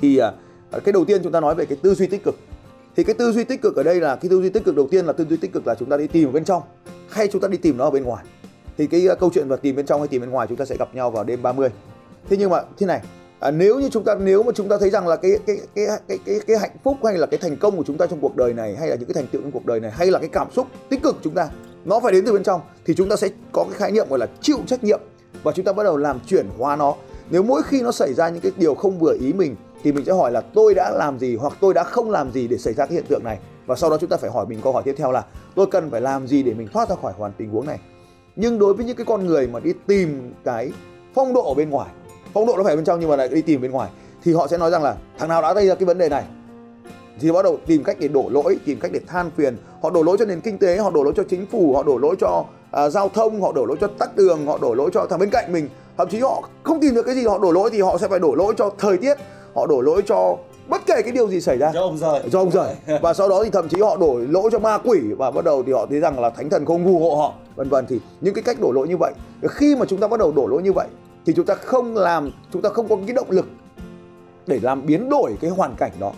Thì 0.01 0.17
à, 0.17 0.31
à, 0.71 0.79
cái 0.79 0.94
đầu 0.94 1.05
tiên 1.05 1.21
chúng 1.23 1.31
ta 1.31 1.39
nói 1.39 1.55
về 1.55 1.65
cái 1.65 1.77
tư 1.81 1.95
duy 1.95 2.07
tích 2.07 2.23
cực. 2.23 2.35
Thì 2.95 3.03
cái 3.03 3.15
tư 3.15 3.31
duy 3.31 3.44
tích 3.44 3.61
cực 3.61 3.75
ở 3.75 3.83
đây 3.83 3.95
là 3.95 4.15
cái 4.15 4.29
tư 4.29 4.41
duy 4.41 4.50
tích 4.50 4.63
cực 4.63 4.75
đầu 4.75 4.88
tiên 4.91 5.05
là 5.05 5.13
tư 5.13 5.25
duy 5.29 5.38
tích 5.38 5.53
cực 5.53 5.67
là 5.67 5.75
chúng 5.75 5.89
ta 5.89 5.97
đi 5.97 6.07
tìm 6.07 6.29
ở 6.29 6.31
bên 6.31 6.45
trong 6.45 6.63
hay 7.09 7.27
chúng 7.27 7.41
ta 7.41 7.47
đi 7.47 7.57
tìm 7.57 7.77
nó 7.77 7.83
ở 7.83 7.91
bên 7.91 8.03
ngoài. 8.03 8.25
Thì 8.77 8.88
cái 8.88 9.07
à, 9.07 9.15
câu 9.15 9.29
chuyện 9.33 9.47
và 9.47 9.56
tìm 9.56 9.75
bên 9.75 9.85
trong 9.85 10.01
hay 10.01 10.07
tìm 10.07 10.21
bên 10.21 10.29
ngoài 10.29 10.47
chúng 10.47 10.57
ta 10.57 10.65
sẽ 10.65 10.75
gặp 10.79 10.95
nhau 10.95 11.11
vào 11.11 11.23
đêm 11.23 11.41
30 11.41 11.69
thế 12.29 12.38
nhưng 12.38 12.49
mà 12.49 12.61
thế 12.77 12.85
này 12.85 13.01
à, 13.39 13.51
nếu 13.51 13.79
như 13.79 13.89
chúng 13.89 14.03
ta 14.03 14.15
nếu 14.15 14.44
mà 14.44 14.51
chúng 14.56 14.69
ta 14.69 14.77
thấy 14.77 14.89
rằng 14.89 15.07
là 15.07 15.15
cái 15.15 15.31
cái 15.47 15.57
cái 15.75 15.85
cái 16.07 16.19
cái 16.25 16.39
cái 16.47 16.57
hạnh 16.57 16.75
phúc 16.83 16.97
hay 17.03 17.17
là 17.17 17.27
cái 17.27 17.38
thành 17.38 17.57
công 17.57 17.77
của 17.77 17.83
chúng 17.88 17.97
ta 17.97 18.07
trong 18.07 18.19
cuộc 18.19 18.35
đời 18.35 18.53
này 18.53 18.75
hay 18.75 18.89
là 18.89 18.95
những 18.95 19.07
cái 19.07 19.13
thành 19.13 19.27
tựu 19.27 19.41
trong 19.41 19.51
cuộc 19.51 19.65
đời 19.65 19.79
này 19.79 19.91
hay 19.91 20.11
là 20.11 20.19
cái 20.19 20.29
cảm 20.29 20.47
xúc 20.51 20.67
tích 20.89 21.03
cực 21.03 21.15
chúng 21.23 21.33
ta 21.33 21.49
nó 21.85 22.00
phải 22.00 22.12
đến 22.12 22.25
từ 22.25 22.33
bên 22.33 22.44
trong 22.44 22.62
thì 22.85 22.94
chúng 22.95 23.09
ta 23.09 23.15
sẽ 23.15 23.30
có 23.51 23.63
cái 23.63 23.74
khái 23.74 23.91
niệm 23.91 24.07
gọi 24.09 24.19
là 24.19 24.27
chịu 24.41 24.57
trách 24.68 24.83
nhiệm 24.83 25.00
và 25.44 25.51
chúng 25.51 25.65
ta 25.65 25.74
bắt 25.74 25.83
đầu 25.83 25.97
làm 25.97 26.19
chuyển 26.27 26.47
hóa 26.57 26.75
nó. 26.75 26.95
Nếu 27.30 27.44
mỗi 27.44 27.62
khi 27.63 27.81
nó 27.81 27.91
xảy 27.91 28.13
ra 28.13 28.30
những 28.30 28.41
cái 28.41 28.51
điều 28.57 28.75
không 28.75 29.00
vừa 29.00 29.18
ý 29.21 29.33
mình 29.33 29.56
thì 29.83 29.91
mình 29.91 30.06
sẽ 30.06 30.12
hỏi 30.12 30.31
là 30.31 30.41
tôi 30.41 30.74
đã 30.74 30.91
làm 30.91 31.19
gì 31.19 31.35
hoặc 31.35 31.53
tôi 31.62 31.74
đã 31.74 31.83
không 31.83 32.12
làm 32.12 32.31
gì 32.31 32.47
để 32.47 32.57
xảy 32.57 32.74
ra 32.74 32.85
cái 32.85 32.94
hiện 32.94 33.06
tượng 33.09 33.24
này? 33.24 33.39
Và 33.65 33.75
sau 33.75 33.89
đó 33.89 33.97
chúng 33.97 34.09
ta 34.09 34.18
phải 34.18 34.31
hỏi 34.31 34.45
mình 34.45 34.59
câu 34.63 34.74
hỏi 34.74 34.83
tiếp 34.85 34.95
theo 34.97 35.12
là 35.12 35.25
tôi 35.56 35.65
cần 35.65 35.91
phải 35.91 36.01
làm 36.01 36.27
gì 36.27 36.44
để 36.44 36.53
mình 36.53 36.68
thoát 36.74 36.89
ra 36.89 36.95
khỏi 37.01 37.13
hoàn 37.18 37.31
tình 37.38 37.50
huống 37.50 37.65
này? 37.65 37.80
Nhưng 38.35 38.59
đối 38.59 38.74
với 38.74 38.85
những 38.85 38.97
cái 38.97 39.06
con 39.06 39.25
người 39.25 39.47
mà 39.47 39.59
đi 39.59 39.74
tìm 39.88 40.33
cái 40.44 40.71
phong 41.15 41.33
độ 41.33 41.47
ở 41.47 41.53
bên 41.53 41.69
ngoài, 41.69 41.89
phong 42.33 42.45
độ 42.45 42.57
nó 42.57 42.63
phải 42.63 42.75
bên 42.75 42.85
trong 42.85 43.00
nhưng 43.00 43.09
mà 43.09 43.15
lại 43.15 43.27
đi 43.27 43.41
tìm 43.41 43.62
bên 43.62 43.71
ngoài 43.71 43.89
thì 44.24 44.33
họ 44.33 44.47
sẽ 44.47 44.57
nói 44.57 44.71
rằng 44.71 44.83
là 44.83 44.95
thằng 45.18 45.30
nào 45.30 45.41
đã 45.41 45.53
gây 45.53 45.68
ra 45.68 45.75
cái 45.75 45.85
vấn 45.85 45.97
đề 45.97 46.09
này? 46.09 46.24
Thì 47.23 47.31
bắt 47.31 47.43
đầu 47.43 47.57
tìm 47.65 47.83
cách 47.83 47.97
để 47.99 48.07
đổ 48.07 48.25
lỗi 48.31 48.57
tìm 48.65 48.79
cách 48.79 48.91
để 48.93 48.99
than 49.07 49.31
phiền 49.37 49.57
họ 49.81 49.89
đổ 49.89 50.03
lỗi 50.03 50.17
cho 50.19 50.25
nền 50.25 50.41
kinh 50.41 50.57
tế 50.57 50.77
họ 50.77 50.91
đổ 50.91 51.03
lỗi 51.03 51.13
cho 51.15 51.23
chính 51.29 51.45
phủ 51.45 51.73
họ 51.75 51.83
đổ 51.83 51.97
lỗi 51.97 52.15
cho 52.19 52.45
uh, 52.85 52.91
giao 52.91 53.09
thông 53.09 53.41
họ 53.41 53.51
đổ 53.51 53.65
lỗi 53.65 53.77
cho 53.81 53.87
tắc 53.87 54.15
đường 54.15 54.45
họ 54.45 54.57
đổ 54.61 54.73
lỗi 54.73 54.89
cho 54.93 55.05
thằng 55.09 55.19
bên 55.19 55.29
cạnh 55.29 55.53
mình 55.53 55.69
thậm 55.97 56.09
chí 56.09 56.19
họ 56.19 56.49
không 56.63 56.81
tìm 56.81 56.95
được 56.95 57.03
cái 57.03 57.15
gì 57.15 57.25
họ 57.25 57.37
đổ 57.37 57.51
lỗi 57.51 57.69
thì 57.73 57.81
họ 57.81 57.97
sẽ 57.97 58.07
phải 58.07 58.19
đổ 58.19 58.35
lỗi 58.35 58.53
cho 58.57 58.71
thời 58.77 58.97
tiết 58.97 59.17
họ 59.55 59.67
đổ 59.67 59.81
lỗi 59.81 60.01
cho 60.07 60.37
bất 60.67 60.81
kể 60.85 61.01
cái 61.01 61.11
điều 61.11 61.27
gì 61.27 61.41
xảy 61.41 61.57
ra 61.57 61.71
do 61.73 61.81
ông 61.81 61.97
rời 61.97 62.21
do 62.31 62.39
ông 62.39 62.51
rời 62.51 62.99
và 63.01 63.13
sau 63.13 63.29
đó 63.29 63.43
thì 63.43 63.49
thậm 63.49 63.69
chí 63.69 63.81
họ 63.81 63.97
đổ 63.97 64.19
lỗi 64.29 64.49
cho 64.51 64.59
ma 64.59 64.77
quỷ 64.77 64.99
và 65.17 65.31
bắt 65.31 65.45
đầu 65.45 65.63
thì 65.63 65.71
họ 65.71 65.85
thấy 65.89 65.99
rằng 65.99 66.19
là 66.19 66.29
thánh 66.29 66.49
thần 66.49 66.65
không 66.65 66.85
phù 66.85 66.99
hộ 66.99 67.15
họ 67.15 67.33
vân 67.55 67.69
vân 67.69 67.85
thì 67.89 67.99
những 68.21 68.33
cái 68.33 68.43
cách 68.43 68.59
đổ 68.59 68.71
lỗi 68.71 68.87
như 68.87 68.97
vậy 68.97 69.13
khi 69.49 69.75
mà 69.75 69.85
chúng 69.85 69.99
ta 69.99 70.07
bắt 70.07 70.19
đầu 70.19 70.31
đổ 70.31 70.47
lỗi 70.47 70.61
như 70.61 70.73
vậy 70.73 70.87
thì 71.25 71.33
chúng 71.35 71.45
ta 71.45 71.55
không 71.55 71.95
làm 71.95 72.31
chúng 72.53 72.61
ta 72.61 72.69
không 72.69 72.87
có 72.87 72.97
cái 73.07 73.15
động 73.15 73.31
lực 73.31 73.45
để 74.47 74.59
làm 74.63 74.85
biến 74.85 75.09
đổi 75.09 75.33
cái 75.41 75.51
hoàn 75.51 75.75
cảnh 75.75 75.91
đó 75.99 76.11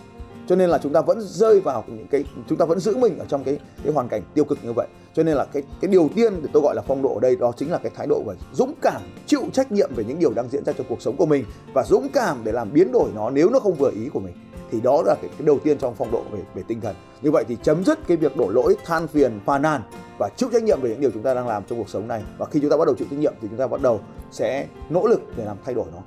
cho 0.46 0.56
nên 0.56 0.70
là 0.70 0.78
chúng 0.78 0.92
ta 0.92 1.00
vẫn 1.00 1.20
rơi 1.20 1.60
vào 1.60 1.84
những 1.86 2.06
cái 2.06 2.24
chúng 2.48 2.58
ta 2.58 2.64
vẫn 2.64 2.80
giữ 2.80 2.96
mình 2.96 3.18
ở 3.18 3.24
trong 3.28 3.44
cái 3.44 3.58
cái 3.84 3.92
hoàn 3.92 4.08
cảnh 4.08 4.22
tiêu 4.34 4.44
cực 4.44 4.58
như 4.64 4.72
vậy. 4.72 4.86
Cho 5.14 5.22
nên 5.22 5.36
là 5.36 5.44
cái 5.44 5.62
cái 5.80 5.90
điều 5.90 6.10
tiên 6.14 6.42
để 6.42 6.48
tôi 6.52 6.62
gọi 6.62 6.74
là 6.74 6.82
phong 6.82 7.02
độ 7.02 7.14
ở 7.14 7.20
đây 7.20 7.36
đó 7.36 7.52
chính 7.56 7.70
là 7.70 7.78
cái 7.78 7.92
thái 7.96 8.06
độ 8.06 8.22
về 8.26 8.34
dũng 8.52 8.74
cảm 8.82 9.02
chịu 9.26 9.42
trách 9.52 9.72
nhiệm 9.72 9.90
về 9.94 10.04
những 10.04 10.18
điều 10.18 10.32
đang 10.32 10.48
diễn 10.48 10.64
ra 10.64 10.72
trong 10.72 10.86
cuộc 10.88 11.02
sống 11.02 11.16
của 11.16 11.26
mình 11.26 11.44
và 11.72 11.84
dũng 11.84 12.08
cảm 12.12 12.40
để 12.44 12.52
làm 12.52 12.72
biến 12.72 12.92
đổi 12.92 13.10
nó 13.14 13.30
nếu 13.30 13.50
nó 13.50 13.58
không 13.58 13.74
vừa 13.74 13.90
ý 13.90 14.08
của 14.08 14.20
mình. 14.20 14.34
Thì 14.70 14.80
đó 14.80 15.02
là 15.06 15.14
cái, 15.14 15.30
cái 15.38 15.46
đầu 15.46 15.58
tiên 15.64 15.78
trong 15.78 15.94
phong 15.94 16.10
độ 16.10 16.22
về 16.30 16.40
về 16.54 16.62
tinh 16.68 16.80
thần. 16.80 16.96
Như 17.22 17.30
vậy 17.30 17.44
thì 17.48 17.56
chấm 17.62 17.84
dứt 17.84 17.98
cái 18.08 18.16
việc 18.16 18.36
đổ 18.36 18.48
lỗi 18.48 18.76
than 18.84 19.08
phiền 19.08 19.40
phàn 19.46 19.62
nàn 19.62 19.82
và 20.18 20.28
chịu 20.36 20.48
trách 20.52 20.62
nhiệm 20.62 20.80
về 20.80 20.90
những 20.90 21.00
điều 21.00 21.10
chúng 21.10 21.22
ta 21.22 21.34
đang 21.34 21.48
làm 21.48 21.62
trong 21.68 21.78
cuộc 21.78 21.88
sống 21.88 22.08
này. 22.08 22.22
Và 22.38 22.46
khi 22.46 22.60
chúng 22.60 22.70
ta 22.70 22.76
bắt 22.76 22.84
đầu 22.86 22.94
chịu 22.94 23.06
trách 23.10 23.18
nhiệm 23.18 23.34
thì 23.42 23.48
chúng 23.50 23.58
ta 23.58 23.66
bắt 23.66 23.82
đầu 23.82 24.00
sẽ 24.30 24.66
nỗ 24.90 25.06
lực 25.06 25.20
để 25.36 25.44
làm 25.44 25.56
thay 25.64 25.74
đổi 25.74 25.86
nó. 25.92 26.02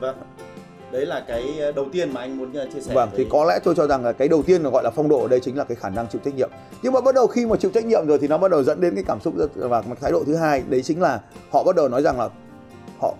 Vâng 0.00 0.16
đấy 0.92 1.06
là 1.06 1.24
cái 1.28 1.58
ờ, 1.60 1.72
đầu 1.72 1.86
tiên 1.92 2.14
mà 2.14 2.20
anh 2.20 2.38
muốn 2.38 2.52
ờ, 2.52 2.66
chia 2.74 2.80
sẻ 2.80 2.94
vâng 2.94 3.08
thì 3.16 3.26
có 3.30 3.44
lẽ 3.44 3.58
tôi 3.64 3.74
cho 3.74 3.86
rằng 3.86 4.04
là 4.04 4.12
cái 4.12 4.28
đầu 4.28 4.42
tiên 4.42 4.62
là 4.62 4.70
gọi 4.70 4.82
là 4.84 4.90
phong 4.90 5.08
độ 5.08 5.22
ở 5.22 5.28
đây 5.28 5.40
chính 5.40 5.56
là 5.56 5.64
cái 5.64 5.76
khả 5.76 5.88
năng 5.88 6.08
chịu 6.08 6.20
trách 6.24 6.34
nhiệm. 6.34 6.50
Nhưng 6.82 6.92
mà 6.92 7.00
bắt 7.00 7.14
đầu 7.14 7.26
khi 7.26 7.46
mà 7.46 7.56
chịu 7.56 7.70
trách 7.74 7.84
nhiệm 7.84 8.06
rồi 8.06 8.18
thì 8.18 8.28
nó 8.28 8.38
bắt 8.38 8.50
đầu 8.50 8.62
dẫn 8.62 8.80
đến 8.80 8.94
cái 8.94 9.04
cảm 9.06 9.20
xúc 9.20 9.34
và 9.54 9.82
cái 9.82 9.94
thái 10.00 10.12
độ 10.12 10.24
thứ 10.26 10.36
hai 10.36 10.62
đấy 10.68 10.82
chính 10.82 11.00
là 11.00 11.20
họ 11.50 11.64
bắt 11.64 11.76
đầu 11.76 11.88
nói 11.88 12.02
rằng 12.02 12.18
là 12.18 12.28
họ 13.00 13.14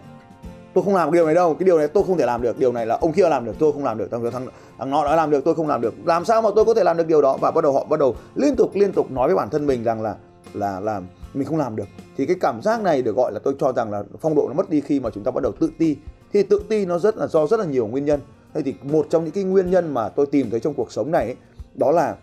tôi 0.74 0.84
không 0.84 0.94
làm 0.94 1.12
điều 1.12 1.26
này 1.26 1.34
đâu 1.34 1.54
cái 1.54 1.64
điều 1.66 1.78
này 1.78 1.88
tôi 1.88 2.04
không 2.06 2.18
thể 2.18 2.26
làm 2.26 2.42
được 2.42 2.58
điều 2.58 2.72
này 2.72 2.86
là 2.86 2.98
ông 3.00 3.12
kia 3.12 3.28
làm 3.28 3.44
được 3.44 3.54
tôi 3.58 3.72
không 3.72 3.84
làm 3.84 3.98
được 3.98 4.10
thằng 4.10 4.30
thằng 4.32 4.46
thằng 4.78 4.90
nó 4.90 5.04
đã 5.04 5.16
làm 5.16 5.30
được 5.30 5.44
tôi 5.44 5.54
không 5.54 5.68
làm 5.68 5.80
được. 5.80 5.94
Làm 6.04 6.24
sao 6.24 6.42
mà 6.42 6.50
tôi 6.56 6.64
có 6.64 6.74
thể 6.74 6.84
làm 6.84 6.96
được 6.96 7.06
điều 7.06 7.22
đó? 7.22 7.36
Và 7.40 7.50
bắt 7.50 7.64
đầu 7.64 7.72
họ 7.72 7.84
bắt 7.84 8.00
đầu 8.00 8.14
liên 8.34 8.56
tục 8.56 8.70
liên 8.74 8.92
tục 8.92 9.10
nói 9.10 9.28
với 9.28 9.36
bản 9.36 9.50
thân 9.50 9.66
mình 9.66 9.84
rằng 9.84 10.02
là 10.02 10.14
là 10.54 10.80
là 10.80 11.00
mình 11.34 11.48
không 11.48 11.58
làm 11.58 11.76
được. 11.76 11.88
Thì 12.16 12.26
cái 12.26 12.36
cảm 12.40 12.62
giác 12.62 12.82
này 12.82 13.02
được 13.02 13.16
gọi 13.16 13.32
là 13.32 13.38
tôi 13.38 13.54
cho 13.58 13.72
rằng 13.72 13.90
là 13.90 14.02
phong 14.20 14.34
độ 14.34 14.48
nó 14.48 14.54
mất 14.54 14.70
đi 14.70 14.80
khi 14.80 15.00
mà 15.00 15.10
chúng 15.10 15.24
ta 15.24 15.30
bắt 15.30 15.42
đầu 15.42 15.52
tự 15.52 15.70
ti 15.78 15.96
thì 16.32 16.42
tự 16.42 16.62
ti 16.68 16.86
nó 16.86 16.98
rất 16.98 17.16
là 17.16 17.26
do 17.26 17.46
rất 17.46 17.60
là 17.60 17.66
nhiều 17.66 17.86
nguyên 17.86 18.04
nhân. 18.04 18.20
Thế 18.54 18.62
thì 18.62 18.74
một 18.82 19.06
trong 19.10 19.24
những 19.24 19.32
cái 19.32 19.44
nguyên 19.44 19.70
nhân 19.70 19.94
mà 19.94 20.08
tôi 20.08 20.26
tìm 20.26 20.50
thấy 20.50 20.60
trong 20.60 20.74
cuộc 20.74 20.92
sống 20.92 21.10
này 21.10 21.24
ấy, 21.24 21.36
đó 21.74 21.90
là 21.90 22.16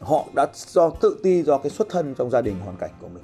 họ 0.00 0.24
đã 0.34 0.46
do 0.54 0.90
tự 0.90 1.16
ti 1.22 1.42
do 1.42 1.58
cái 1.58 1.70
xuất 1.70 1.88
thân 1.88 2.14
trong 2.18 2.30
gia 2.30 2.40
đình 2.40 2.54
hoàn 2.64 2.76
cảnh 2.76 2.90
của 3.00 3.08
mình. 3.08 3.22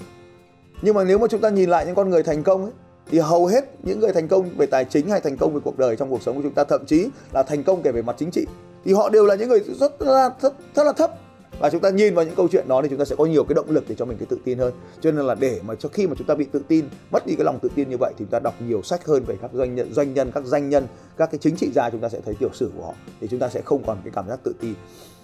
Nhưng 0.82 0.94
mà 0.94 1.04
nếu 1.04 1.18
mà 1.18 1.26
chúng 1.26 1.40
ta 1.40 1.50
nhìn 1.50 1.70
lại 1.70 1.86
những 1.86 1.94
con 1.94 2.10
người 2.10 2.22
thành 2.22 2.42
công 2.42 2.62
ấy 2.62 2.72
thì 3.10 3.18
hầu 3.18 3.46
hết 3.46 3.64
những 3.82 4.00
người 4.00 4.12
thành 4.12 4.28
công 4.28 4.50
về 4.56 4.66
tài 4.66 4.84
chính 4.84 5.08
hay 5.08 5.20
thành 5.20 5.36
công 5.36 5.54
về 5.54 5.60
cuộc 5.64 5.78
đời 5.78 5.96
trong 5.96 6.10
cuộc 6.10 6.22
sống 6.22 6.36
của 6.36 6.42
chúng 6.42 6.54
ta 6.54 6.64
thậm 6.64 6.86
chí 6.86 7.08
là 7.32 7.42
thành 7.42 7.64
công 7.64 7.82
kể 7.82 7.92
về 7.92 8.02
mặt 8.02 8.16
chính 8.18 8.30
trị 8.30 8.46
thì 8.84 8.92
họ 8.92 9.08
đều 9.08 9.26
là 9.26 9.34
những 9.34 9.48
người 9.48 9.60
rất 9.80 10.02
là 10.02 10.30
rất, 10.40 10.54
rất 10.74 10.84
là 10.84 10.92
thấp 10.92 11.10
và 11.58 11.70
chúng 11.70 11.80
ta 11.80 11.90
nhìn 11.90 12.14
vào 12.14 12.24
những 12.24 12.34
câu 12.34 12.48
chuyện 12.48 12.68
đó 12.68 12.82
thì 12.82 12.88
chúng 12.88 12.98
ta 12.98 13.04
sẽ 13.04 13.16
có 13.16 13.26
nhiều 13.26 13.44
cái 13.44 13.54
động 13.54 13.70
lực 13.70 13.84
để 13.88 13.94
cho 13.98 14.04
mình 14.04 14.18
cái 14.18 14.26
tự 14.30 14.38
tin 14.44 14.58
hơn. 14.58 14.72
Cho 15.00 15.12
nên 15.12 15.26
là 15.26 15.34
để 15.34 15.60
mà 15.66 15.74
cho 15.74 15.88
khi 15.88 16.06
mà 16.06 16.14
chúng 16.18 16.26
ta 16.26 16.34
bị 16.34 16.44
tự 16.44 16.62
tin, 16.68 16.84
mất 17.12 17.26
đi 17.26 17.34
cái 17.38 17.44
lòng 17.44 17.58
tự 17.62 17.68
tin 17.74 17.90
như 17.90 17.96
vậy 18.00 18.12
thì 18.18 18.24
chúng 18.24 18.30
ta 18.30 18.38
đọc 18.38 18.54
nhiều 18.68 18.82
sách 18.82 19.06
hơn 19.06 19.24
về 19.24 19.36
các 19.42 19.50
doanh 19.54 19.74
nhân 19.74 19.92
doanh 19.92 20.14
nhân, 20.14 20.30
các 20.34 20.44
danh 20.44 20.68
nhân, 20.68 20.86
các 21.16 21.30
cái 21.32 21.38
chính 21.38 21.56
trị 21.56 21.70
gia 21.74 21.90
chúng 21.90 22.00
ta 22.00 22.08
sẽ 22.08 22.20
thấy 22.24 22.34
tiểu 22.34 22.50
sử 22.52 22.70
của 22.76 22.84
họ, 22.84 22.94
thì 23.20 23.28
chúng 23.30 23.40
ta 23.40 23.48
sẽ 23.48 23.62
không 23.62 23.82
còn 23.86 23.98
cái 24.04 24.12
cảm 24.14 24.28
giác 24.28 24.40
tự 24.42 24.54
tin. 24.60 24.74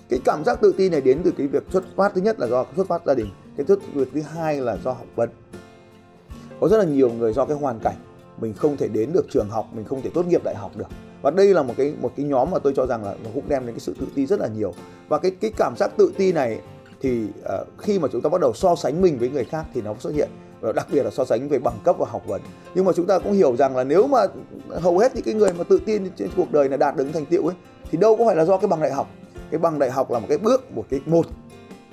Cái 0.09 0.21
cảm 0.25 0.45
giác 0.45 0.61
tự 0.61 0.75
tin 0.77 0.93
này 0.93 1.01
đến 1.01 1.21
từ 1.25 1.33
cái 1.39 1.47
việc 1.47 1.63
xuất 1.73 1.85
phát, 1.97 2.13
thứ 2.15 2.21
nhất 2.21 2.41
là 2.41 2.47
do 2.47 2.65
xuất 2.77 2.89
phát 2.89 3.03
gia 3.07 3.15
đình, 3.15 3.31
cái 3.57 3.67
thứ, 3.67 3.77
việc 3.95 4.09
thứ 4.15 4.21
hai 4.21 4.61
là 4.61 4.77
do 4.85 4.93
học 4.93 5.07
vấn. 5.17 5.31
Có 6.61 6.69
rất 6.69 6.79
là 6.79 6.85
nhiều 6.85 7.11
người 7.11 7.33
do 7.33 7.45
cái 7.45 7.57
hoàn 7.57 7.79
cảnh, 7.81 7.97
mình 8.41 8.55
không 8.55 8.77
thể 8.77 8.89
đến 8.89 9.11
được 9.13 9.27
trường 9.31 9.49
học, 9.49 9.67
mình 9.73 9.85
không 9.85 10.03
thể 10.03 10.11
tốt 10.15 10.27
nghiệp 10.27 10.45
đại 10.45 10.55
học 10.55 10.77
được 10.77 10.89
và 11.23 11.31
đây 11.31 11.55
là 11.55 11.63
một 11.63 11.75
cái 11.77 11.95
một 12.01 12.13
cái 12.17 12.27
nhóm 12.27 12.51
mà 12.51 12.59
tôi 12.59 12.73
cho 12.77 12.87
rằng 12.87 13.05
là 13.05 13.15
nó 13.25 13.31
cũng 13.35 13.45
đem 13.49 13.67
đến 13.67 13.75
cái 13.75 13.81
sự 13.81 13.95
tự 14.01 14.07
ti 14.15 14.27
rất 14.27 14.41
là 14.41 14.49
nhiều. 14.49 14.75
Và 15.09 15.19
cái 15.19 15.31
cái 15.41 15.53
cảm 15.57 15.75
giác 15.77 15.91
tự 15.97 16.13
ti 16.17 16.33
này 16.33 16.61
thì 17.01 17.25
uh, 17.25 17.69
khi 17.79 17.99
mà 17.99 18.09
chúng 18.13 18.21
ta 18.21 18.31
bắt 18.31 18.41
đầu 18.41 18.53
so 18.55 18.77
sánh 18.77 19.03
mình 19.03 19.19
với 19.19 19.29
người 19.29 19.45
khác 19.45 19.65
thì 19.75 19.83
nó 19.83 19.95
xuất 19.99 20.15
hiện. 20.15 20.29
Và 20.61 20.73
đặc 20.73 20.87
biệt 20.93 21.03
là 21.03 21.11
so 21.11 21.25
sánh 21.25 21.49
về 21.49 21.59
bằng 21.59 21.79
cấp 21.85 21.97
và 21.99 22.07
học 22.11 22.23
vấn. 22.27 22.41
Nhưng 22.75 22.85
mà 22.85 22.93
chúng 22.93 23.07
ta 23.07 23.19
cũng 23.19 23.33
hiểu 23.33 23.57
rằng 23.57 23.77
là 23.77 23.85
nếu 23.85 24.07
mà 24.07 24.19
hầu 24.69 24.99
hết 24.99 25.15
những 25.15 25.25
cái 25.25 25.35
người 25.35 25.53
mà 25.53 25.65
tự 25.65 25.81
tin 25.87 26.11
trên 26.17 26.29
cuộc 26.37 26.53
đời 26.53 26.69
là 26.69 26.77
đạt 26.77 26.97
được 26.97 27.07
thành 27.15 27.27
tiệu 27.27 27.47
ấy 27.47 27.57
thì 27.91 27.99
đâu 27.99 28.17
có 28.17 28.27
phải 28.27 28.37
là 28.37 28.45
do 28.45 28.59
cái 28.59 28.69
bằng 28.69 28.81
đại 28.81 28.93
học. 28.93 29.09
Cái 29.51 29.59
bằng 29.59 29.79
đại 29.79 29.91
học 29.91 30.11
là 30.11 30.19
một 30.19 30.27
cái 30.29 30.39
bước 30.39 30.77
một 30.77 30.85
cái 30.91 31.01
một. 31.07 31.27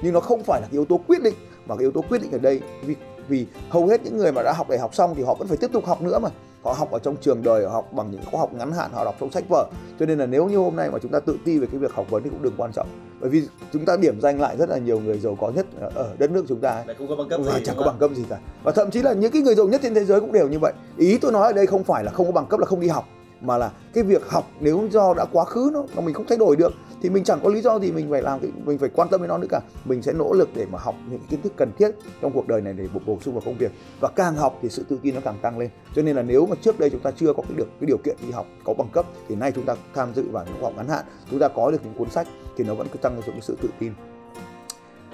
Nhưng 0.02 0.14
nó 0.14 0.20
không 0.20 0.44
phải 0.44 0.62
là 0.62 0.68
cái 0.68 0.74
yếu 0.74 0.86
tố 0.86 1.00
quyết 1.08 1.24
định 1.24 1.34
mà 1.66 1.76
cái 1.76 1.84
yếu 1.84 1.92
tố 1.92 2.02
quyết 2.10 2.22
định 2.22 2.32
ở 2.32 2.38
đây. 2.38 2.62
Vì 2.86 2.96
vì 3.28 3.46
hầu 3.70 3.88
hết 3.88 4.04
những 4.04 4.18
người 4.18 4.32
mà 4.32 4.44
đã 4.44 4.54
học 4.54 4.70
đại 4.70 4.80
học 4.80 4.96
xong 4.96 5.16
thì 5.16 5.24
họ 5.24 5.34
vẫn 5.34 5.48
phải 5.48 5.58
tiếp 5.58 5.70
tục 5.74 5.86
học 5.86 6.02
nữa 6.02 6.20
mà 6.20 6.30
họ 6.66 6.74
học 6.74 6.92
ở 6.92 7.00
trong 7.00 7.16
trường 7.22 7.44
đời 7.44 7.66
họ 7.66 7.70
học 7.70 7.94
bằng 7.94 8.12
những 8.12 8.22
khóa 8.32 8.40
học 8.40 8.54
ngắn 8.54 8.72
hạn 8.72 8.92
họ 8.94 9.06
đọc 9.06 9.16
trong 9.20 9.32
sách 9.32 9.44
vở. 9.50 9.68
Cho 10.00 10.06
nên 10.06 10.20
là 10.20 10.26
nếu 10.26 10.48
như 10.48 10.58
hôm 10.58 10.76
nay 10.76 10.90
mà 10.92 11.00
chúng 11.02 11.12
ta 11.12 11.20
tự 11.20 11.38
ti 11.46 11.60
về 11.60 11.68
cái 11.72 11.80
việc 11.80 11.94
học 11.94 12.06
vấn 12.10 12.24
thì 12.24 12.30
cũng 12.30 12.42
đừng 12.42 12.54
quan 12.58 12.72
trọng. 12.74 12.88
Bởi 13.22 13.30
vì 13.30 13.48
chúng 13.74 13.86
ta 13.86 13.98
điểm 13.98 14.22
danh 14.22 14.42
lại 14.42 14.58
rất 14.58 14.70
là 14.70 14.78
nhiều 14.78 15.00
người 15.00 15.20
giàu 15.20 15.38
có 15.42 15.52
nhất 15.56 15.66
ở 15.96 16.16
đất 16.18 16.32
nước 16.32 16.46
chúng 16.48 16.60
ta. 16.60 16.84
Không 16.98 17.08
có 17.08 17.16
bằng 17.16 17.30
cấp 17.30 17.42
và 17.44 17.60
chẳng 17.66 17.76
có 17.78 17.84
bằng 17.86 17.98
cấp 18.00 18.12
gì 18.16 18.24
cả. 18.30 18.38
Và 18.64 18.72
thậm 18.72 18.92
chí 18.92 19.02
là 19.02 19.14
những 19.14 19.32
cái 19.32 19.42
người 19.42 19.56
giàu 19.56 19.68
nhất 19.68 19.82
trên 19.84 19.94
thế 19.94 20.06
giới 20.06 20.22
cũng 20.22 20.32
đều 20.32 20.48
như 20.48 20.60
vậy. 20.60 20.74
Ý 20.98 21.18
tôi 21.18 21.32
nói 21.32 21.48
ở 21.48 21.54
đây 21.54 21.68
không 21.68 21.84
phải 21.84 22.04
là 22.04 22.12
không 22.12 22.26
có 22.26 22.32
bằng 22.32 22.46
cấp 22.46 22.60
là 22.60 22.66
không 22.66 22.80
đi 22.80 22.88
học 22.88 23.06
mà 23.42 23.58
là 23.58 23.72
cái 23.94 24.04
việc 24.04 24.30
học 24.30 24.52
nếu 24.60 24.88
do 24.92 25.14
đã 25.14 25.26
quá 25.32 25.46
khứ 25.46 25.70
nó 25.74 25.84
mà 25.96 26.02
mình 26.02 26.14
không 26.14 26.26
thay 26.30 26.38
đổi 26.38 26.56
được 26.56 26.74
thì 27.02 27.10
mình 27.10 27.24
chẳng 27.24 27.40
có 27.44 27.50
lý 27.50 27.62
do 27.62 27.80
gì 27.80 27.92
mình 27.92 28.08
phải 28.12 28.22
làm 28.22 28.40
cái 28.40 28.52
mình 28.66 28.78
phải 28.78 28.90
quan 28.96 29.10
tâm 29.10 29.22
đến 29.22 29.30
nó 29.30 29.38
nữa 29.38 29.48
cả. 29.50 29.62
Mình 29.86 30.02
sẽ 30.02 30.14
nỗ 30.14 30.34
lực 30.34 30.50
để 30.56 30.66
mà 30.72 30.80
học 30.80 30.96
những 31.10 31.20
kiến 31.30 31.42
thức 31.42 31.54
cần 31.58 31.72
thiết 31.78 31.92
trong 32.22 32.32
cuộc 32.32 32.48
đời 32.48 32.62
này 32.62 32.74
để 32.74 32.88
bổ, 32.94 33.00
bổ 33.06 33.18
sung 33.22 33.34
vào 33.34 33.42
công 33.46 33.58
việc. 33.58 33.72
Và 34.00 34.10
càng 34.16 34.36
học 34.36 34.60
thì 34.62 34.70
sự 34.70 34.86
tự 34.90 35.00
tin 35.02 35.16
nó 35.16 35.22
càng 35.24 35.38
tăng 35.42 35.60
lên. 35.60 35.70
Cho 35.96 36.02
nên 36.02 36.16
là 36.16 36.22
nếu 36.22 36.46
mà 36.46 36.56
trước 36.62 36.80
đây 36.80 36.90
chúng 36.90 37.00
ta 37.00 37.12
chưa 37.12 37.34
có 37.34 37.44
cái 37.44 37.58
được 37.58 37.68
cái 37.80 37.88
điều 37.88 37.98
kiện 37.98 38.16
đi 38.26 38.32
học 38.32 38.46
có 38.64 38.74
bằng 38.74 38.90
cấp 38.94 39.06
thì 39.28 39.36
nay 39.36 39.52
chúng 39.52 39.66
ta 39.66 39.76
tham 39.94 40.14
dự 40.16 40.24
vào 40.32 40.46
những 40.46 40.56
khóa 40.60 40.70
học 40.70 40.74
ngắn 40.78 40.88
hạn 40.88 41.06
chúng 41.32 41.40
ta 41.40 41.48
có 41.48 41.72
được 41.72 41.78
những 41.84 41.94
cuốn 41.94 42.10
sách 42.10 42.28
thì 42.58 42.64
nó 42.64 42.74
vẫn 42.74 42.88
cứ 42.92 42.98
tăng 42.98 43.14
lên 43.14 43.24
cái 43.28 43.42
sự 43.42 43.58
tự 43.62 43.70
tin. 43.80 43.94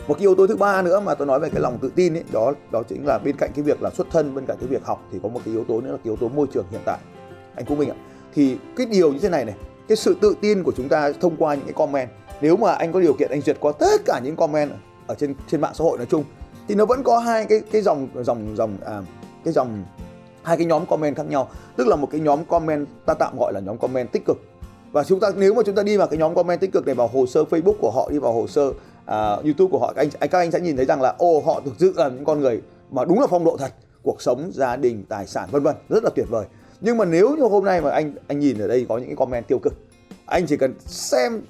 Một 0.07 0.13
cái 0.13 0.21
yếu 0.21 0.35
tố 0.35 0.47
thứ 0.47 0.55
ba 0.55 0.81
nữa 0.81 0.99
mà 0.99 1.15
tôi 1.15 1.27
nói 1.27 1.39
về 1.39 1.49
cái 1.49 1.61
lòng 1.61 1.77
tự 1.81 1.91
tin 1.95 2.13
ấy 2.13 2.23
đó 2.31 2.53
đó 2.71 2.83
chính 2.89 3.05
là 3.05 3.19
bên 3.23 3.35
cạnh 3.37 3.51
cái 3.55 3.63
việc 3.63 3.81
là 3.81 3.89
xuất 3.89 4.07
thân 4.11 4.35
bên 4.35 4.45
cạnh 4.45 4.57
cái 4.59 4.67
việc 4.67 4.85
học 4.85 5.07
thì 5.11 5.19
có 5.23 5.29
một 5.29 5.41
cái 5.45 5.53
yếu 5.53 5.63
tố 5.63 5.81
nữa 5.81 5.91
là 5.91 5.97
cái 5.97 6.03
yếu 6.03 6.15
tố 6.15 6.29
môi 6.29 6.47
trường 6.53 6.65
hiện 6.71 6.81
tại. 6.85 6.99
Anh 7.55 7.65
Phú 7.65 7.75
Minh 7.75 7.89
ạ 7.89 7.95
thì 8.33 8.57
cái 8.75 8.85
điều 8.85 9.13
như 9.13 9.19
thế 9.19 9.29
này 9.29 9.45
này 9.45 9.55
cái 9.87 9.95
sự 9.95 10.15
tự 10.21 10.35
tin 10.41 10.63
của 10.63 10.71
chúng 10.77 10.89
ta 10.89 11.11
thông 11.21 11.35
qua 11.37 11.55
những 11.55 11.65
cái 11.65 11.73
comment 11.73 12.09
nếu 12.41 12.57
mà 12.57 12.71
anh 12.71 12.91
có 12.91 12.99
điều 12.99 13.13
kiện 13.13 13.31
anh 13.31 13.41
duyệt 13.41 13.57
qua 13.59 13.71
tất 13.79 14.01
cả 14.05 14.19
những 14.23 14.35
comment 14.35 14.71
ở 15.07 15.15
trên 15.15 15.35
trên 15.51 15.61
mạng 15.61 15.73
xã 15.75 15.83
hội 15.83 15.97
nói 15.97 16.07
chung 16.09 16.23
thì 16.67 16.75
nó 16.75 16.85
vẫn 16.85 17.03
có 17.03 17.19
hai 17.19 17.45
cái 17.45 17.61
cái 17.71 17.81
dòng 17.81 18.07
dòng 18.23 18.55
dòng 18.55 18.77
à, 18.85 19.01
cái 19.43 19.53
dòng 19.53 19.83
hai 20.43 20.57
cái 20.57 20.65
nhóm 20.65 20.85
comment 20.85 21.15
khác 21.15 21.25
nhau. 21.29 21.49
Tức 21.75 21.87
là 21.87 21.95
một 21.95 22.07
cái 22.11 22.21
nhóm 22.21 22.45
comment 22.45 22.87
ta 23.05 23.13
tạm 23.13 23.37
gọi 23.39 23.53
là 23.53 23.59
nhóm 23.59 23.77
comment 23.77 24.11
tích 24.11 24.25
cực. 24.25 24.37
Và 24.91 25.03
chúng 25.03 25.19
ta 25.19 25.29
nếu 25.35 25.53
mà 25.53 25.61
chúng 25.65 25.75
ta 25.75 25.83
đi 25.83 25.97
vào 25.97 26.07
cái 26.07 26.17
nhóm 26.17 26.35
comment 26.35 26.59
tích 26.59 26.71
cực 26.71 26.85
này 26.85 26.95
vào 26.95 27.07
hồ 27.07 27.25
sơ 27.25 27.43
Facebook 27.43 27.75
của 27.81 27.91
họ 27.91 28.09
đi 28.11 28.17
vào 28.17 28.33
hồ 28.33 28.47
sơ 28.47 28.71
à, 29.05 29.29
YouTube 29.29 29.71
của 29.71 29.79
họ 29.79 29.93
các 29.93 30.01
anh 30.01 30.29
các 30.29 30.39
anh 30.39 30.51
sẽ 30.51 30.59
nhìn 30.59 30.75
thấy 30.75 30.85
rằng 30.85 31.01
là 31.01 31.15
ô 31.17 31.41
họ 31.45 31.61
thực 31.65 31.73
sự 31.77 31.93
là 31.95 32.09
những 32.09 32.25
con 32.25 32.39
người 32.39 32.61
mà 32.91 33.05
đúng 33.05 33.19
là 33.19 33.27
phong 33.29 33.45
độ 33.45 33.57
thật 33.57 33.71
cuộc 34.03 34.21
sống 34.21 34.51
gia 34.53 34.75
đình 34.75 35.03
tài 35.09 35.27
sản 35.27 35.49
vân 35.51 35.63
vân 35.63 35.75
rất 35.89 36.03
là 36.03 36.09
tuyệt 36.15 36.25
vời 36.29 36.45
nhưng 36.81 36.97
mà 36.97 37.05
nếu 37.05 37.35
như 37.35 37.43
hôm 37.43 37.65
nay 37.65 37.81
mà 37.81 37.91
anh 37.91 38.13
anh 38.27 38.39
nhìn 38.39 38.57
ở 38.57 38.67
đây 38.67 38.85
có 38.89 38.97
những 38.97 39.07
cái 39.07 39.15
comment 39.15 39.47
tiêu 39.47 39.59
cực 39.59 39.73
anh 40.25 40.45
chỉ 40.47 40.57
cần 40.57 40.73
xem 40.85 41.41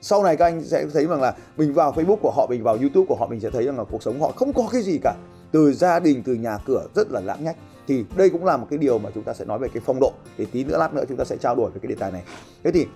sau 0.00 0.22
này 0.22 0.36
các 0.36 0.44
anh 0.44 0.62
sẽ 0.64 0.86
thấy 0.92 1.06
rằng 1.06 1.22
là 1.22 1.34
mình 1.56 1.74
vào 1.74 1.92
Facebook 1.92 2.16
của 2.16 2.32
họ 2.36 2.46
mình 2.50 2.62
vào 2.62 2.76
YouTube 2.76 3.06
của 3.08 3.14
họ 3.14 3.26
mình 3.26 3.40
sẽ 3.40 3.50
thấy 3.50 3.64
rằng 3.64 3.78
là 3.78 3.84
cuộc 3.84 4.02
sống 4.02 4.20
họ 4.20 4.32
không 4.36 4.52
có 4.52 4.68
cái 4.72 4.82
gì 4.82 4.98
cả. 5.02 5.14
Từ 5.52 5.72
gia 5.72 6.00
đình 6.00 6.22
từ 6.22 6.34
nhà 6.34 6.58
cửa 6.66 6.86
rất 6.94 7.10
là 7.10 7.20
lãng 7.20 7.44
nhách. 7.44 7.56
Thì 7.86 8.04
đây 8.16 8.30
cũng 8.30 8.44
là 8.44 8.56
một 8.56 8.66
cái 8.70 8.78
điều 8.78 8.98
mà 8.98 9.10
chúng 9.14 9.24
ta 9.24 9.34
sẽ 9.34 9.44
nói 9.44 9.58
về 9.58 9.68
cái 9.74 9.82
phong 9.86 10.00
độ. 10.00 10.12
Thì 10.38 10.44
tí 10.44 10.64
nữa 10.64 10.78
lát 10.78 10.94
nữa 10.94 11.04
chúng 11.08 11.16
ta 11.16 11.24
sẽ 11.24 11.36
trao 11.36 11.54
đổi 11.54 11.70
về 11.70 11.78
cái 11.82 11.88
đề 11.88 11.94
tài 11.94 12.12
này. 12.12 12.22
Thế 12.64 12.70
thì 12.70 12.86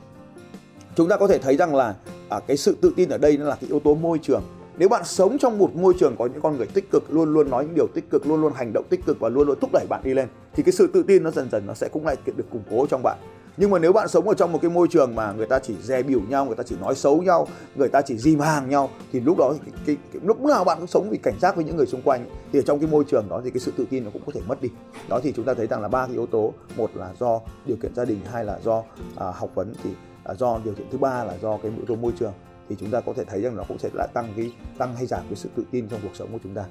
chúng 0.97 1.09
ta 1.09 1.17
có 1.17 1.27
thể 1.27 1.39
thấy 1.39 1.57
rằng 1.57 1.75
là 1.75 1.95
à, 2.29 2.41
cái 2.47 2.57
sự 2.57 2.77
tự 2.81 2.93
tin 2.97 3.09
ở 3.09 3.19
đây 3.19 3.37
nó 3.37 3.45
là 3.45 3.55
cái 3.55 3.69
yếu 3.69 3.81
tố 3.81 3.95
môi 3.95 4.19
trường 4.23 4.43
nếu 4.79 4.89
bạn 4.89 5.05
sống 5.05 5.39
trong 5.39 5.59
một 5.59 5.77
môi 5.77 5.95
trường 5.99 6.17
có 6.19 6.27
những 6.27 6.41
con 6.41 6.57
người 6.57 6.67
tích 6.67 6.91
cực 6.91 7.11
luôn 7.11 7.35
luôn 7.35 7.51
nói 7.51 7.65
những 7.65 7.75
điều 7.75 7.87
tích 7.95 8.11
cực 8.11 8.27
luôn 8.27 8.41
luôn 8.41 8.53
hành 8.53 8.73
động 8.73 8.85
tích 8.89 9.01
cực 9.07 9.21
và 9.21 9.29
luôn 9.29 9.47
luôn 9.47 9.59
thúc 9.61 9.71
đẩy 9.73 9.87
bạn 9.89 10.01
đi 10.05 10.15
lên 10.15 10.29
thì 10.55 10.63
cái 10.63 10.73
sự 10.73 10.87
tự 10.87 11.03
tin 11.03 11.23
nó 11.23 11.31
dần 11.31 11.51
dần 11.51 11.67
nó 11.67 11.75
sẽ 11.75 11.89
cũng 11.93 12.07
lại 12.07 12.17
được 12.37 12.51
củng 12.51 12.63
cố 12.71 12.87
trong 12.87 13.03
bạn. 13.03 13.19
Nhưng 13.57 13.71
mà 13.71 13.79
nếu 13.79 13.93
bạn 13.93 14.09
sống 14.09 14.29
ở 14.29 14.35
trong 14.35 14.53
một 14.53 14.59
cái 14.63 14.71
môi 14.71 14.89
trường 14.89 15.15
mà 15.15 15.33
người 15.33 15.47
ta 15.47 15.59
chỉ 15.59 15.75
dè 15.83 16.03
biểu 16.03 16.21
nhau 16.29 16.45
người 16.45 16.57
ta 16.57 16.63
chỉ 16.63 16.77
nói 16.81 16.95
xấu 16.95 17.23
nhau 17.23 17.49
người 17.75 17.89
ta 17.89 18.03
chỉ 18.03 18.19
dìm 18.19 18.41
hàng 18.41 18.71
nhau 18.71 18.91
thì 19.13 19.21
lúc 19.21 19.39
đó 19.39 19.55
cái, 19.65 19.73
cái, 19.87 19.97
cái, 20.13 20.23
lúc 20.25 20.41
nào 20.41 20.65
bạn 20.65 20.79
cũng 20.79 20.87
sống 20.87 21.11
vì 21.11 21.19
cảnh 21.19 21.35
giác 21.41 21.57
với 21.57 21.65
những 21.65 21.77
người 21.77 21.87
xung 21.87 22.03
quanh. 22.03 22.25
Thì 22.53 22.59
ở 22.59 22.63
trong 22.63 22.79
cái 22.79 22.89
môi 22.91 23.05
trường 23.05 23.29
đó 23.29 23.41
thì 23.45 23.51
cái 23.51 23.61
sự 23.61 23.73
tự 23.77 23.87
tin 23.91 24.05
nó 24.05 24.11
cũng 24.13 24.23
có 24.27 24.33
thể 24.35 24.41
mất 24.47 24.63
đi. 24.63 24.69
Đó 25.09 25.21
thì 25.23 25.33
chúng 25.37 25.45
ta 25.45 25.55
thấy 25.55 25.67
rằng 25.67 25.83
là 25.83 25.89
ba 25.89 26.07
cái 26.07 26.15
yếu 26.15 26.27
tố 26.27 26.53
một 26.77 26.91
là 26.95 27.11
do 27.21 27.41
điều 27.67 27.77
kiện 27.77 27.95
gia 27.95 28.05
đình 28.05 28.21
hai 28.33 28.45
là 28.45 28.59
do 28.65 28.83
à, 29.17 29.27
học 29.35 29.51
vấn 29.55 29.75
thì 29.85 29.91
à, 30.25 30.35
do 30.35 30.61
điều 30.65 30.75
kiện 30.75 30.87
thứ 30.91 30.99
ba 30.99 31.25
là 31.25 31.35
do 31.43 31.57
cái 31.63 31.73
yếu 31.77 31.85
tố 31.87 31.95
môi 31.95 32.13
trường 32.19 32.33
thì 32.69 32.77
chúng 32.81 32.91
ta 32.91 33.01
có 33.01 33.13
thể 33.13 33.25
thấy 33.25 33.43
rằng 33.43 33.57
nó 33.57 33.65
cũng 33.69 33.79
sẽ 33.79 33.89
lại 33.95 34.09
tăng 34.15 34.33
cái, 34.37 34.53
tăng 34.79 34.97
hay 34.97 35.07
giảm 35.07 35.21
cái 35.29 35.37
sự 35.37 35.49
tự 35.57 35.63
tin 35.71 35.89
trong 35.89 36.01
cuộc 36.03 36.17
sống 36.17 36.29
của 36.33 36.39
chúng 36.43 36.55
ta. 36.55 36.65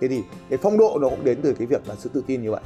Thế 0.00 0.08
thì 0.08 0.22
cái 0.50 0.58
phong 0.62 0.78
độ 0.78 0.98
nó 1.00 1.08
cũng 1.08 1.24
đến 1.24 1.38
từ 1.42 1.54
cái 1.58 1.66
việc 1.66 1.88
là 1.88 1.94
sự 1.98 2.10
tự 2.14 2.24
tin 2.26 2.42
như 2.42 2.50
vậy. 2.50 2.60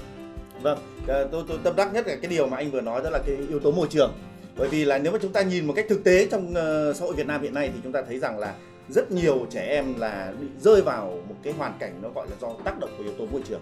Vâng 0.62 0.78
ờ, 1.07 1.28
tôi 1.33 1.45
tôi 1.49 1.59
tâm 1.64 1.76
đắc 1.76 1.92
nhất 1.92 2.07
là 2.07 2.16
cái 2.16 2.30
điều 2.30 2.47
mà 2.47 2.57
anh 2.57 2.71
vừa 2.71 2.80
nói, 2.80 3.02
đó 3.02 3.11
là 3.11 3.18
cái 3.26 3.37
yếu 3.49 3.61
tố 3.61 3.73
môi 3.73 3.87
trường. 3.90 4.12
Bởi 4.57 4.68
vì 4.68 4.85
là 4.85 4.99
nếu 4.99 5.12
mà 5.12 5.18
chúng 5.23 5.33
ta 5.33 5.42
nhìn 5.42 5.66
một 5.66 5.73
cách 5.76 5.87
thực 5.88 6.04
tế 6.04 6.26
trong 6.30 6.54
ờ, 6.54 6.92
xã 6.92 7.04
hội 7.04 7.14
Việt 7.14 7.26
Nam 7.26 7.42
hiện 7.42 7.54
nay 7.54 7.71
thì 7.75 7.80
chúng 7.83 7.92
ta 7.92 8.02
thấy 8.02 8.18
rằng 8.18 8.38
là 8.38 8.54
rất 8.88 9.12
nhiều 9.12 9.47
trẻ 9.50 9.61
em 9.61 9.95
là 9.99 10.33
bị 10.40 10.47
rơi 10.61 10.83
vào 10.83 11.18
một 11.28 11.35
cái 11.42 11.52
hoàn 11.52 11.73
cảnh 11.78 11.99
nó 12.02 12.09
gọi 12.14 12.26
là 12.30 12.37
do 12.40 12.49
tác 12.64 12.78
động 12.78 12.90
của 12.99 13.04
yếu 13.04 13.12
tố 13.18 13.26
môi 13.26 13.42
trường. 13.49 13.61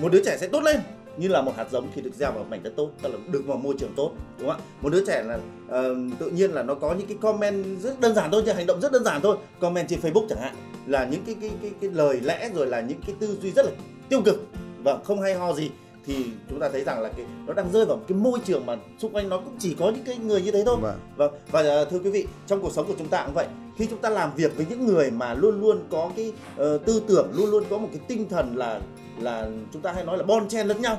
Một 0.00 0.12
đứa 0.12 0.22
trẻ 0.24 0.36
sẽ 0.40 0.48
tốt 0.48 0.60
lên 0.60 0.80
như 1.16 1.28
là 1.28 1.42
một 1.42 1.52
hạt 1.56 1.66
giống 1.70 1.88
thì 1.94 2.02
được 2.02 2.14
gieo 2.14 2.32
vào 2.32 2.44
mảnh 2.50 2.62
đất 2.62 2.72
tốt 2.76 2.90
tức 3.02 3.08
là 3.08 3.18
được 3.30 3.42
vào 3.46 3.58
môi 3.58 3.74
trường 3.78 3.92
tốt 3.96 4.12
đúng 4.38 4.48
không 4.48 4.60
ạ? 4.60 4.64
Một 4.80 4.92
đứa 4.92 5.04
trẻ 5.06 5.22
là 5.22 5.34
uh, 5.34 5.96
tự 6.18 6.30
nhiên 6.30 6.50
là 6.50 6.62
nó 6.62 6.74
có 6.74 6.94
những 6.94 7.06
cái 7.06 7.16
comment 7.20 7.80
rất 7.80 8.00
đơn 8.00 8.14
giản 8.14 8.30
thôi 8.30 8.42
nhưng 8.46 8.56
hành 8.56 8.66
động 8.66 8.80
rất 8.80 8.92
đơn 8.92 9.04
giản 9.04 9.20
thôi. 9.20 9.36
Comment 9.60 9.88
trên 9.88 10.00
facebook 10.00 10.26
chẳng 10.28 10.38
hạn 10.40 10.54
là 10.86 11.04
những 11.04 11.22
cái 11.26 11.36
cái 11.40 11.50
cái, 11.62 11.70
cái 11.80 11.90
lời 11.90 12.20
lẽ 12.20 12.50
rồi 12.54 12.66
là 12.66 12.80
những 12.80 13.00
cái 13.06 13.16
tư 13.18 13.38
duy 13.42 13.50
rất 13.50 13.66
là 13.66 13.72
tiêu 14.08 14.22
cực. 14.24 14.46
Và 14.82 14.98
không 15.04 15.22
hay 15.22 15.34
ho 15.34 15.52
gì. 15.52 15.70
Thì 16.06 16.24
chúng 16.50 16.60
ta 16.60 16.68
thấy 16.68 16.84
rằng 16.84 17.00
là 17.00 17.08
cái 17.16 17.26
nó 17.46 17.52
đang 17.52 17.72
rơi 17.72 17.84
vào 17.84 17.96
một 17.96 18.04
cái 18.08 18.18
môi 18.18 18.38
trường 18.44 18.66
mà 18.66 18.76
xung 18.98 19.12
quanh 19.12 19.28
nó 19.28 19.38
cũng 19.38 19.56
chỉ 19.58 19.76
có 19.78 19.90
những 19.90 20.04
cái 20.04 20.16
người 20.16 20.42
như 20.42 20.50
thế 20.50 20.62
thôi. 20.66 20.76
Vâng. 20.80 20.98
và 21.16 21.28
và 21.50 21.62
ờ, 21.62 21.84
thưa 21.84 21.98
quý 21.98 22.10
vị 22.10 22.26
trong 22.46 22.62
cuộc 22.62 22.72
sống 22.72 22.86
của 22.86 22.94
chúng 22.98 23.08
ta 23.08 23.22
cũng 23.26 23.34
vậy. 23.34 23.46
Khi 23.76 23.86
chúng 23.90 23.98
ta 23.98 24.08
làm 24.08 24.30
việc 24.36 24.56
với 24.56 24.66
những 24.70 24.86
người 24.86 25.10
mà 25.10 25.34
luôn 25.34 25.60
luôn 25.60 25.78
có 25.90 26.10
cái 26.16 26.32
uh, 26.52 26.84
tư 26.84 27.02
tưởng 27.06 27.30
luôn 27.34 27.50
luôn 27.50 27.64
có 27.70 27.78
một 27.78 27.88
cái 27.92 28.00
tinh 28.08 28.28
thần 28.28 28.56
là 28.56 28.80
là 29.18 29.48
chúng 29.72 29.82
ta 29.82 29.92
hay 29.92 30.04
nói 30.04 30.18
là 30.18 30.24
bon 30.24 30.48
chen 30.48 30.66
lẫn 30.66 30.82
nhau 30.82 30.98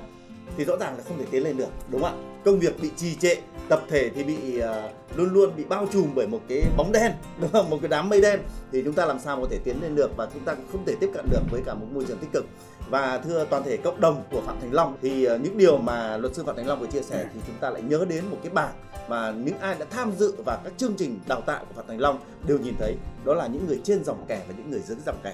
thì 0.57 0.65
rõ 0.65 0.77
ràng 0.77 0.97
là 0.97 1.03
không 1.07 1.17
thể 1.17 1.25
tiến 1.31 1.43
lên 1.43 1.57
được 1.57 1.69
đúng 1.91 2.01
không 2.01 2.11
ạ? 2.11 2.23
Công 2.45 2.59
việc 2.59 2.81
bị 2.81 2.91
trì 2.97 3.15
trệ 3.15 3.35
tập 3.69 3.83
thể 3.89 4.09
thì 4.09 4.23
bị 4.23 4.37
uh, 4.59 5.17
luôn 5.17 5.33
luôn 5.33 5.55
bị 5.57 5.63
bao 5.63 5.87
trùm 5.93 6.07
bởi 6.15 6.27
một 6.27 6.39
cái 6.47 6.63
bóng 6.77 6.91
đen 6.91 7.11
đúng 7.41 7.51
không? 7.51 7.69
Một 7.69 7.77
cái 7.81 7.89
đám 7.89 8.09
mây 8.09 8.21
đen. 8.21 8.39
Thì 8.71 8.81
chúng 8.83 8.93
ta 8.93 9.05
làm 9.05 9.19
sao 9.19 9.41
có 9.41 9.47
thể 9.51 9.59
tiến 9.63 9.77
lên 9.81 9.95
được 9.95 10.17
và 10.17 10.27
chúng 10.33 10.43
ta 10.43 10.53
cũng 10.53 10.65
không 10.71 10.85
thể 10.85 10.95
tiếp 10.99 11.09
cận 11.13 11.25
được 11.31 11.41
với 11.51 11.61
cả 11.65 11.73
một 11.73 11.85
môi 11.93 12.05
trường 12.05 12.17
tích 12.17 12.31
cực. 12.33 12.45
Và 12.89 13.17
thưa 13.17 13.45
toàn 13.45 13.63
thể 13.63 13.77
cộng 13.77 14.01
đồng 14.01 14.23
của 14.31 14.41
Phạm 14.41 14.59
Thành 14.61 14.73
Long 14.73 14.97
thì 15.01 15.27
uh, 15.27 15.41
những 15.41 15.57
điều 15.57 15.77
mà 15.77 16.17
luật 16.17 16.35
sư 16.35 16.43
Phạm 16.43 16.55
Thành 16.55 16.67
Long 16.67 16.79
vừa 16.79 16.87
chia 16.87 17.01
sẻ 17.01 17.25
thì 17.33 17.39
chúng 17.47 17.55
ta 17.59 17.69
lại 17.69 17.81
nhớ 17.81 18.05
đến 18.09 18.23
một 18.31 18.37
cái 18.43 18.51
bảng 18.53 18.73
mà 19.09 19.31
những 19.31 19.57
ai 19.59 19.75
đã 19.79 19.85
tham 19.89 20.11
dự 20.17 20.33
vào 20.45 20.57
các 20.63 20.73
chương 20.77 20.93
trình 20.97 21.19
đào 21.27 21.41
tạo 21.41 21.65
của 21.65 21.73
Phạm 21.75 21.87
Thành 21.87 21.99
Long 21.99 22.19
đều 22.47 22.57
nhìn 22.59 22.73
thấy 22.79 22.95
đó 23.25 23.33
là 23.33 23.47
những 23.47 23.67
người 23.67 23.81
trên 23.83 24.03
dòng 24.03 24.25
kẻ 24.27 24.41
và 24.47 24.53
những 24.57 24.71
người 24.71 24.79
dưới 24.79 24.97
dòng 25.05 25.19
kẻ 25.23 25.33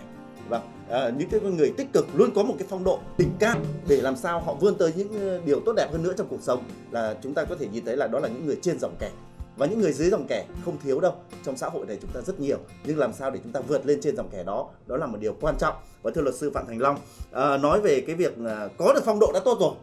vâng. 0.51 0.61
À, 0.89 1.11
những 1.17 1.29
cái 1.29 1.39
người 1.39 1.73
tích 1.77 1.93
cực 1.93 2.07
luôn 2.13 2.31
có 2.35 2.43
một 2.43 2.55
cái 2.59 2.67
phong 2.69 2.83
độ 2.83 2.99
đỉnh 3.17 3.31
cao 3.39 3.57
để 3.87 4.01
làm 4.01 4.15
sao 4.15 4.39
họ 4.39 4.53
vươn 4.53 4.75
tới 4.75 4.93
những 4.95 5.19
ờ, 5.19 5.41
điều 5.45 5.59
tốt 5.65 5.73
đẹp 5.75 5.87
hơn 5.91 6.03
nữa 6.03 6.13
trong 6.17 6.27
cuộc 6.29 6.41
sống 6.41 6.63
là 6.91 7.15
chúng 7.23 7.33
ta 7.33 7.45
có 7.45 7.55
thể 7.59 7.67
nhìn 7.67 7.85
thấy 7.85 7.97
là 7.97 8.07
đó 8.07 8.19
là 8.19 8.27
những 8.27 8.45
người 8.45 8.57
trên 8.61 8.79
dòng 8.79 8.95
kẻ. 8.99 9.09
Và 9.57 9.65
những 9.65 9.81
người 9.81 9.93
dưới 9.93 10.09
dòng 10.09 10.25
kẻ 10.27 10.45
không 10.65 10.77
thiếu 10.83 10.99
đâu 10.99 11.13
trong 11.45 11.57
xã 11.57 11.69
hội 11.69 11.85
này 11.85 11.97
chúng 12.01 12.11
ta 12.11 12.21
rất 12.21 12.39
nhiều 12.39 12.57
nhưng 12.85 12.97
làm 12.97 13.13
sao 13.13 13.31
để 13.31 13.39
chúng 13.43 13.51
ta 13.51 13.59
vượt 13.59 13.85
lên 13.85 14.01
trên 14.01 14.15
dòng 14.15 14.29
kẻ 14.31 14.43
đó 14.43 14.69
đó 14.87 14.97
là 14.97 15.05
một 15.05 15.17
điều 15.21 15.35
quan 15.41 15.55
trọng. 15.59 15.75
Và 16.03 16.11
thưa 16.15 16.21
luật 16.21 16.35
sư 16.35 16.51
phạm 16.53 16.67
thành 16.67 16.81
long 16.81 16.97
à, 17.31 17.57
nói 17.57 17.81
về 17.81 18.01
cái 18.07 18.15
việc 18.15 18.37
à, 18.45 18.67
có 18.77 18.93
được 18.93 19.01
phong 19.05 19.19
độ 19.19 19.31
đã 19.33 19.39
tốt 19.45 19.57
rồi 19.59 19.73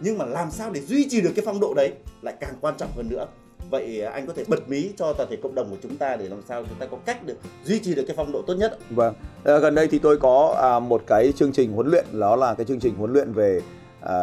nhưng 0.00 0.18
mà 0.18 0.24
làm 0.24 0.50
sao 0.50 0.70
để 0.70 0.80
duy 0.80 1.08
trì 1.10 1.20
được 1.20 1.30
cái 1.36 1.44
phong 1.44 1.60
độ 1.60 1.74
đấy 1.74 1.92
lại 2.22 2.34
càng 2.40 2.54
quan 2.60 2.74
trọng 2.78 2.90
hơn 2.96 3.08
nữa? 3.08 3.26
Vậy 3.74 4.00
à, 4.00 4.10
anh 4.10 4.26
có 4.26 4.32
thể 4.32 4.44
bật 4.48 4.68
mí 4.68 4.92
cho 4.96 5.12
toàn 5.12 5.28
thể 5.30 5.36
cộng 5.42 5.54
đồng 5.54 5.70
của 5.70 5.76
chúng 5.82 5.96
ta 5.96 6.16
để 6.16 6.28
làm 6.28 6.42
sao 6.48 6.64
chúng 6.68 6.78
ta 6.78 6.86
có 6.86 6.96
cách 7.04 7.26
được 7.26 7.36
duy 7.64 7.80
trì 7.80 7.94
được 7.94 8.04
cái 8.06 8.16
phong 8.16 8.32
độ 8.32 8.42
tốt 8.46 8.54
nhất? 8.54 8.78
Vâng, 8.90 9.14
à, 9.44 9.58
gần 9.58 9.74
đây 9.74 9.88
thì 9.88 9.98
tôi 9.98 10.18
có 10.18 10.58
à, 10.62 10.78
một 10.78 11.02
cái 11.06 11.32
chương 11.36 11.52
trình 11.52 11.72
huấn 11.72 11.86
luyện 11.86 12.04
đó 12.12 12.36
là 12.36 12.54
cái 12.54 12.66
chương 12.66 12.80
trình 12.80 12.94
huấn 12.94 13.12
luyện 13.12 13.32
về 13.32 13.60
à, 14.00 14.14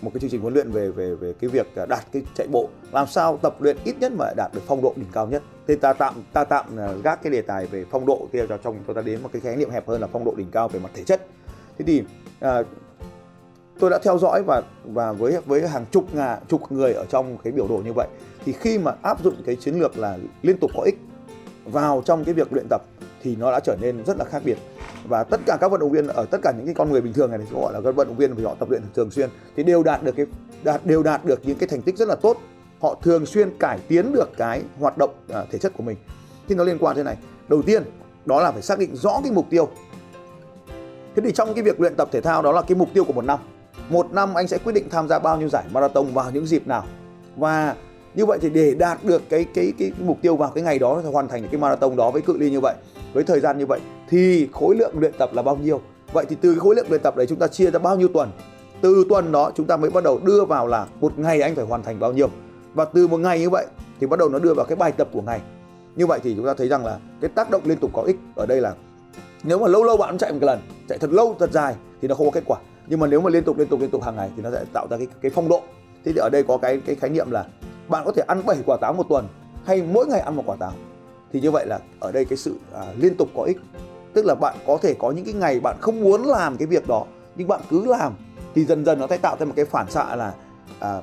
một 0.00 0.10
cái 0.14 0.20
chương 0.20 0.30
trình 0.30 0.40
huấn 0.40 0.54
luyện 0.54 0.70
về 0.70 0.90
về 0.90 1.14
về 1.14 1.32
cái 1.40 1.50
việc 1.50 1.66
à, 1.76 1.86
đạt 1.86 2.04
cái 2.12 2.22
chạy 2.34 2.46
bộ. 2.46 2.68
Làm 2.92 3.06
sao 3.06 3.36
tập 3.42 3.62
luyện 3.62 3.76
ít 3.84 3.96
nhất 4.00 4.12
mà 4.18 4.26
đạt 4.36 4.54
được 4.54 4.62
phong 4.66 4.82
độ 4.82 4.92
đỉnh 4.96 5.08
cao 5.12 5.26
nhất. 5.26 5.42
Thì 5.66 5.76
ta 5.76 5.92
tạm 5.92 6.14
ta 6.32 6.44
tạm 6.44 6.64
à, 6.78 6.88
gác 7.04 7.22
cái 7.22 7.32
đề 7.32 7.42
tài 7.42 7.66
về 7.66 7.84
phong 7.90 8.06
độ 8.06 8.28
kia 8.32 8.46
cho 8.48 8.56
trong 8.56 8.76
chúng 8.86 8.96
ta 8.96 9.02
đến 9.02 9.22
một 9.22 9.28
cái 9.32 9.40
khái 9.40 9.56
niệm 9.56 9.70
hẹp 9.70 9.88
hơn 9.88 10.00
là 10.00 10.06
phong 10.12 10.24
độ 10.24 10.34
đỉnh 10.36 10.50
cao 10.50 10.68
về 10.68 10.80
mặt 10.80 10.90
thể 10.94 11.02
chất. 11.02 11.26
Thế 11.78 11.84
thì 11.88 12.02
à, 12.40 12.62
tôi 13.78 13.90
đã 13.90 13.98
theo 13.98 14.18
dõi 14.18 14.42
và 14.42 14.62
và 14.84 15.12
với 15.12 15.36
với 15.46 15.68
hàng 15.68 15.84
chục 15.90 16.14
ngàn 16.14 16.38
chục 16.48 16.72
người 16.72 16.92
ở 16.92 17.04
trong 17.04 17.38
cái 17.44 17.52
biểu 17.52 17.68
đồ 17.68 17.76
như 17.84 17.92
vậy 17.92 18.08
thì 18.44 18.52
khi 18.52 18.78
mà 18.78 18.92
áp 19.02 19.22
dụng 19.24 19.34
cái 19.46 19.56
chiến 19.56 19.74
lược 19.74 19.98
là 19.98 20.18
liên 20.42 20.58
tục 20.58 20.70
có 20.76 20.82
ích 20.82 20.98
vào 21.64 22.02
trong 22.04 22.24
cái 22.24 22.34
việc 22.34 22.52
luyện 22.52 22.66
tập 22.70 22.82
thì 23.22 23.36
nó 23.36 23.52
đã 23.52 23.60
trở 23.60 23.76
nên 23.80 24.04
rất 24.04 24.16
là 24.18 24.24
khác 24.24 24.42
biệt. 24.44 24.58
Và 25.08 25.24
tất 25.24 25.40
cả 25.46 25.58
các 25.60 25.70
vận 25.70 25.80
động 25.80 25.90
viên 25.90 26.06
ở 26.06 26.26
tất 26.30 26.38
cả 26.42 26.52
những 26.56 26.66
cái 26.66 26.74
con 26.74 26.90
người 26.90 27.00
bình 27.00 27.12
thường 27.12 27.30
này 27.30 27.38
thì 27.38 27.56
gọi 27.60 27.72
là 27.72 27.80
các 27.80 27.94
vận 27.94 28.08
động 28.08 28.16
viên 28.16 28.34
vì 28.34 28.44
họ 28.44 28.54
tập 28.54 28.70
luyện 28.70 28.82
thường 28.94 29.10
xuyên 29.10 29.30
thì 29.56 29.62
đều 29.62 29.82
đạt 29.82 30.02
được 30.02 30.16
cái 30.16 30.26
đạt 30.64 30.86
đều 30.86 31.02
đạt 31.02 31.24
được 31.24 31.40
những 31.42 31.58
cái 31.58 31.68
thành 31.68 31.82
tích 31.82 31.96
rất 31.96 32.08
là 32.08 32.14
tốt. 32.14 32.36
Họ 32.80 32.96
thường 33.02 33.26
xuyên 33.26 33.58
cải 33.58 33.78
tiến 33.88 34.12
được 34.12 34.30
cái 34.36 34.62
hoạt 34.78 34.98
động 34.98 35.10
à, 35.28 35.44
thể 35.50 35.58
chất 35.58 35.72
của 35.76 35.82
mình. 35.82 35.96
Thì 36.48 36.54
nó 36.54 36.64
liên 36.64 36.78
quan 36.78 36.96
thế 36.96 37.02
này. 37.02 37.16
Đầu 37.48 37.62
tiên 37.62 37.82
đó 38.24 38.40
là 38.40 38.52
phải 38.52 38.62
xác 38.62 38.78
định 38.78 38.96
rõ 38.96 39.20
cái 39.22 39.32
mục 39.32 39.46
tiêu. 39.50 39.68
Thế 41.16 41.22
thì 41.24 41.32
trong 41.32 41.54
cái 41.54 41.64
việc 41.64 41.80
luyện 41.80 41.94
tập 41.96 42.08
thể 42.12 42.20
thao 42.20 42.42
đó 42.42 42.52
là 42.52 42.62
cái 42.62 42.76
mục 42.76 42.88
tiêu 42.94 43.04
của 43.04 43.12
một 43.12 43.24
năm 43.24 43.38
một 43.88 44.12
năm 44.12 44.34
anh 44.34 44.48
sẽ 44.48 44.58
quyết 44.58 44.72
định 44.72 44.88
tham 44.90 45.08
gia 45.08 45.18
bao 45.18 45.38
nhiêu 45.38 45.48
giải 45.48 45.64
marathon 45.72 46.06
vào 46.06 46.30
những 46.30 46.46
dịp 46.46 46.66
nào. 46.66 46.84
Và 47.36 47.74
như 48.14 48.26
vậy 48.26 48.38
thì 48.42 48.50
để 48.50 48.74
đạt 48.74 49.04
được 49.04 49.22
cái 49.28 49.44
cái 49.54 49.72
cái 49.78 49.92
mục 50.00 50.18
tiêu 50.22 50.36
vào 50.36 50.50
cái 50.50 50.64
ngày 50.64 50.78
đó 50.78 51.02
hoàn 51.12 51.28
thành 51.28 51.48
cái 51.50 51.60
marathon 51.60 51.96
đó 51.96 52.10
với 52.10 52.22
cự 52.22 52.36
ly 52.38 52.50
như 52.50 52.60
vậy, 52.60 52.74
với 53.12 53.24
thời 53.24 53.40
gian 53.40 53.58
như 53.58 53.66
vậy, 53.66 53.80
thì 54.08 54.48
khối 54.52 54.76
lượng 54.76 54.98
luyện 54.98 55.12
tập 55.18 55.30
là 55.32 55.42
bao 55.42 55.56
nhiêu? 55.56 55.80
Vậy 56.12 56.24
thì 56.28 56.36
từ 56.40 56.52
cái 56.52 56.60
khối 56.60 56.74
lượng 56.74 56.86
luyện 56.88 57.00
tập 57.00 57.16
đấy 57.16 57.26
chúng 57.26 57.38
ta 57.38 57.46
chia 57.46 57.70
ra 57.70 57.78
bao 57.78 57.96
nhiêu 57.96 58.08
tuần? 58.08 58.30
Từ 58.80 59.04
tuần 59.08 59.32
đó 59.32 59.50
chúng 59.54 59.66
ta 59.66 59.76
mới 59.76 59.90
bắt 59.90 60.04
đầu 60.04 60.20
đưa 60.24 60.44
vào 60.44 60.66
là 60.66 60.86
một 61.00 61.18
ngày 61.18 61.40
anh 61.40 61.54
phải 61.54 61.64
hoàn 61.64 61.82
thành 61.82 62.00
bao 62.00 62.12
nhiêu. 62.12 62.28
Và 62.74 62.84
từ 62.84 63.06
một 63.08 63.20
ngày 63.20 63.40
như 63.40 63.50
vậy 63.50 63.66
thì 64.00 64.06
bắt 64.06 64.18
đầu 64.18 64.28
nó 64.28 64.38
đưa 64.38 64.54
vào 64.54 64.66
cái 64.66 64.76
bài 64.76 64.92
tập 64.92 65.08
của 65.12 65.22
ngày. 65.22 65.40
Như 65.96 66.06
vậy 66.06 66.20
thì 66.22 66.34
chúng 66.36 66.46
ta 66.46 66.54
thấy 66.54 66.68
rằng 66.68 66.86
là 66.86 66.98
cái 67.20 67.30
tác 67.34 67.50
động 67.50 67.62
liên 67.64 67.78
tục 67.78 67.90
có 67.92 68.02
ích 68.02 68.16
ở 68.34 68.46
đây 68.46 68.60
là 68.60 68.74
nếu 69.42 69.58
mà 69.58 69.68
lâu 69.68 69.84
lâu 69.84 69.96
bạn 69.96 70.18
chạy 70.18 70.32
một 70.32 70.42
lần, 70.42 70.58
chạy 70.88 70.98
thật 70.98 71.12
lâu, 71.12 71.36
thật 71.38 71.52
dài 71.52 71.74
thì 72.02 72.08
nó 72.08 72.14
không 72.14 72.26
có 72.26 72.30
kết 72.30 72.42
quả 72.46 72.58
nhưng 72.86 73.00
mà 73.00 73.06
nếu 73.06 73.20
mà 73.20 73.30
liên 73.30 73.44
tục 73.44 73.58
liên 73.58 73.68
tục 73.68 73.80
liên 73.80 73.90
tục 73.90 74.02
hàng 74.02 74.16
ngày 74.16 74.30
thì 74.36 74.42
nó 74.42 74.50
sẽ 74.50 74.64
tạo 74.72 74.86
ra 74.90 74.96
cái 74.96 75.06
cái 75.22 75.30
phong 75.34 75.48
độ. 75.48 75.62
Thế 76.04 76.12
thì 76.12 76.18
ở 76.18 76.28
đây 76.32 76.42
có 76.42 76.58
cái 76.58 76.80
cái 76.86 76.94
khái 76.94 77.10
niệm 77.10 77.30
là 77.30 77.44
bạn 77.88 78.04
có 78.04 78.12
thể 78.12 78.22
ăn 78.26 78.42
7 78.46 78.56
quả 78.66 78.76
táo 78.80 78.92
một 78.92 79.06
tuần 79.08 79.28
hay 79.64 79.82
mỗi 79.82 80.06
ngày 80.06 80.20
ăn 80.20 80.36
một 80.36 80.42
quả 80.46 80.56
táo. 80.56 80.72
Thì 81.32 81.40
như 81.40 81.50
vậy 81.50 81.66
là 81.66 81.78
ở 82.00 82.12
đây 82.12 82.24
cái 82.24 82.36
sự 82.36 82.56
à, 82.74 82.82
liên 82.96 83.14
tục 83.16 83.28
có 83.36 83.42
ích. 83.42 83.58
Tức 84.12 84.24
là 84.26 84.34
bạn 84.34 84.56
có 84.66 84.78
thể 84.82 84.94
có 84.98 85.10
những 85.10 85.24
cái 85.24 85.34
ngày 85.34 85.60
bạn 85.60 85.76
không 85.80 86.00
muốn 86.00 86.24
làm 86.24 86.56
cái 86.56 86.66
việc 86.66 86.88
đó 86.88 87.04
nhưng 87.36 87.48
bạn 87.48 87.60
cứ 87.70 87.84
làm 87.86 88.12
thì 88.54 88.64
dần 88.64 88.84
dần 88.84 88.98
nó 88.98 89.06
sẽ 89.10 89.16
tạo 89.16 89.36
ra 89.40 89.46
một 89.46 89.52
cái 89.56 89.64
phản 89.64 89.90
xạ 89.90 90.16
là 90.16 90.34
à, 90.80 91.00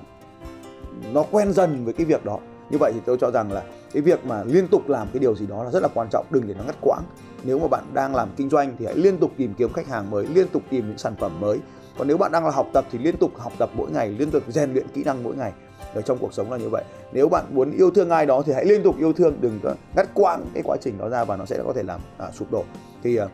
nó 1.13 1.23
quen 1.31 1.53
dần 1.53 1.85
với 1.85 1.93
cái 1.93 2.05
việc 2.05 2.25
đó. 2.25 2.37
Như 2.69 2.77
vậy 2.77 2.91
thì 2.95 2.99
tôi 3.05 3.17
cho 3.21 3.31
rằng 3.31 3.51
là 3.51 3.63
cái 3.93 4.01
việc 4.01 4.25
mà 4.25 4.43
liên 4.43 4.67
tục 4.67 4.89
làm 4.89 5.07
cái 5.13 5.19
điều 5.19 5.35
gì 5.35 5.47
đó 5.47 5.63
là 5.63 5.71
rất 5.71 5.83
là 5.83 5.89
quan 5.93 6.07
trọng 6.11 6.25
đừng 6.29 6.47
để 6.47 6.53
nó 6.57 6.63
ngắt 6.63 6.75
quãng 6.81 7.03
nếu 7.43 7.59
mà 7.59 7.67
bạn 7.67 7.83
đang 7.93 8.15
làm 8.15 8.29
kinh 8.37 8.49
doanh 8.49 8.75
thì 8.79 8.85
hãy 8.85 8.95
liên 8.95 9.17
tục 9.17 9.31
tìm 9.37 9.53
kiếm 9.57 9.73
khách 9.73 9.87
hàng 9.87 10.09
mới 10.09 10.25
liên 10.25 10.47
tục 10.47 10.63
tìm 10.69 10.87
những 10.87 10.97
sản 10.97 11.15
phẩm 11.19 11.39
mới. 11.39 11.59
Còn 11.97 12.07
nếu 12.07 12.17
bạn 12.17 12.31
đang 12.31 12.45
là 12.45 12.51
học 12.51 12.67
tập 12.73 12.85
thì 12.91 12.99
liên 12.99 13.17
tục 13.17 13.31
học 13.37 13.53
tập 13.57 13.69
mỗi 13.73 13.91
ngày 13.91 14.09
liên 14.09 14.31
tục 14.31 14.43
rèn 14.47 14.73
luyện 14.73 14.87
kỹ 14.93 15.03
năng 15.03 15.23
mỗi 15.23 15.35
ngày. 15.35 15.51
Ở 15.93 16.01
trong 16.01 16.17
cuộc 16.17 16.33
sống 16.33 16.51
là 16.51 16.57
như 16.57 16.69
vậy. 16.69 16.83
Nếu 17.13 17.29
bạn 17.29 17.45
muốn 17.49 17.71
yêu 17.71 17.91
thương 17.91 18.09
ai 18.09 18.25
đó 18.25 18.41
thì 18.45 18.53
hãy 18.53 18.65
liên 18.65 18.83
tục 18.83 18.95
yêu 18.99 19.13
thương 19.13 19.37
đừng 19.41 19.59
có 19.63 19.73
ngắt 19.95 20.09
quãng 20.13 20.45
cái 20.53 20.63
quá 20.65 20.77
trình 20.81 20.97
đó 20.97 21.09
ra 21.09 21.23
và 21.23 21.37
nó 21.37 21.45
sẽ 21.45 21.59
có 21.65 21.73
thể 21.73 21.83
làm 21.83 22.01
à, 22.17 22.31
sụp 22.33 22.51
đổ. 22.51 22.63
Thì 23.03 23.17
à, 23.17 23.27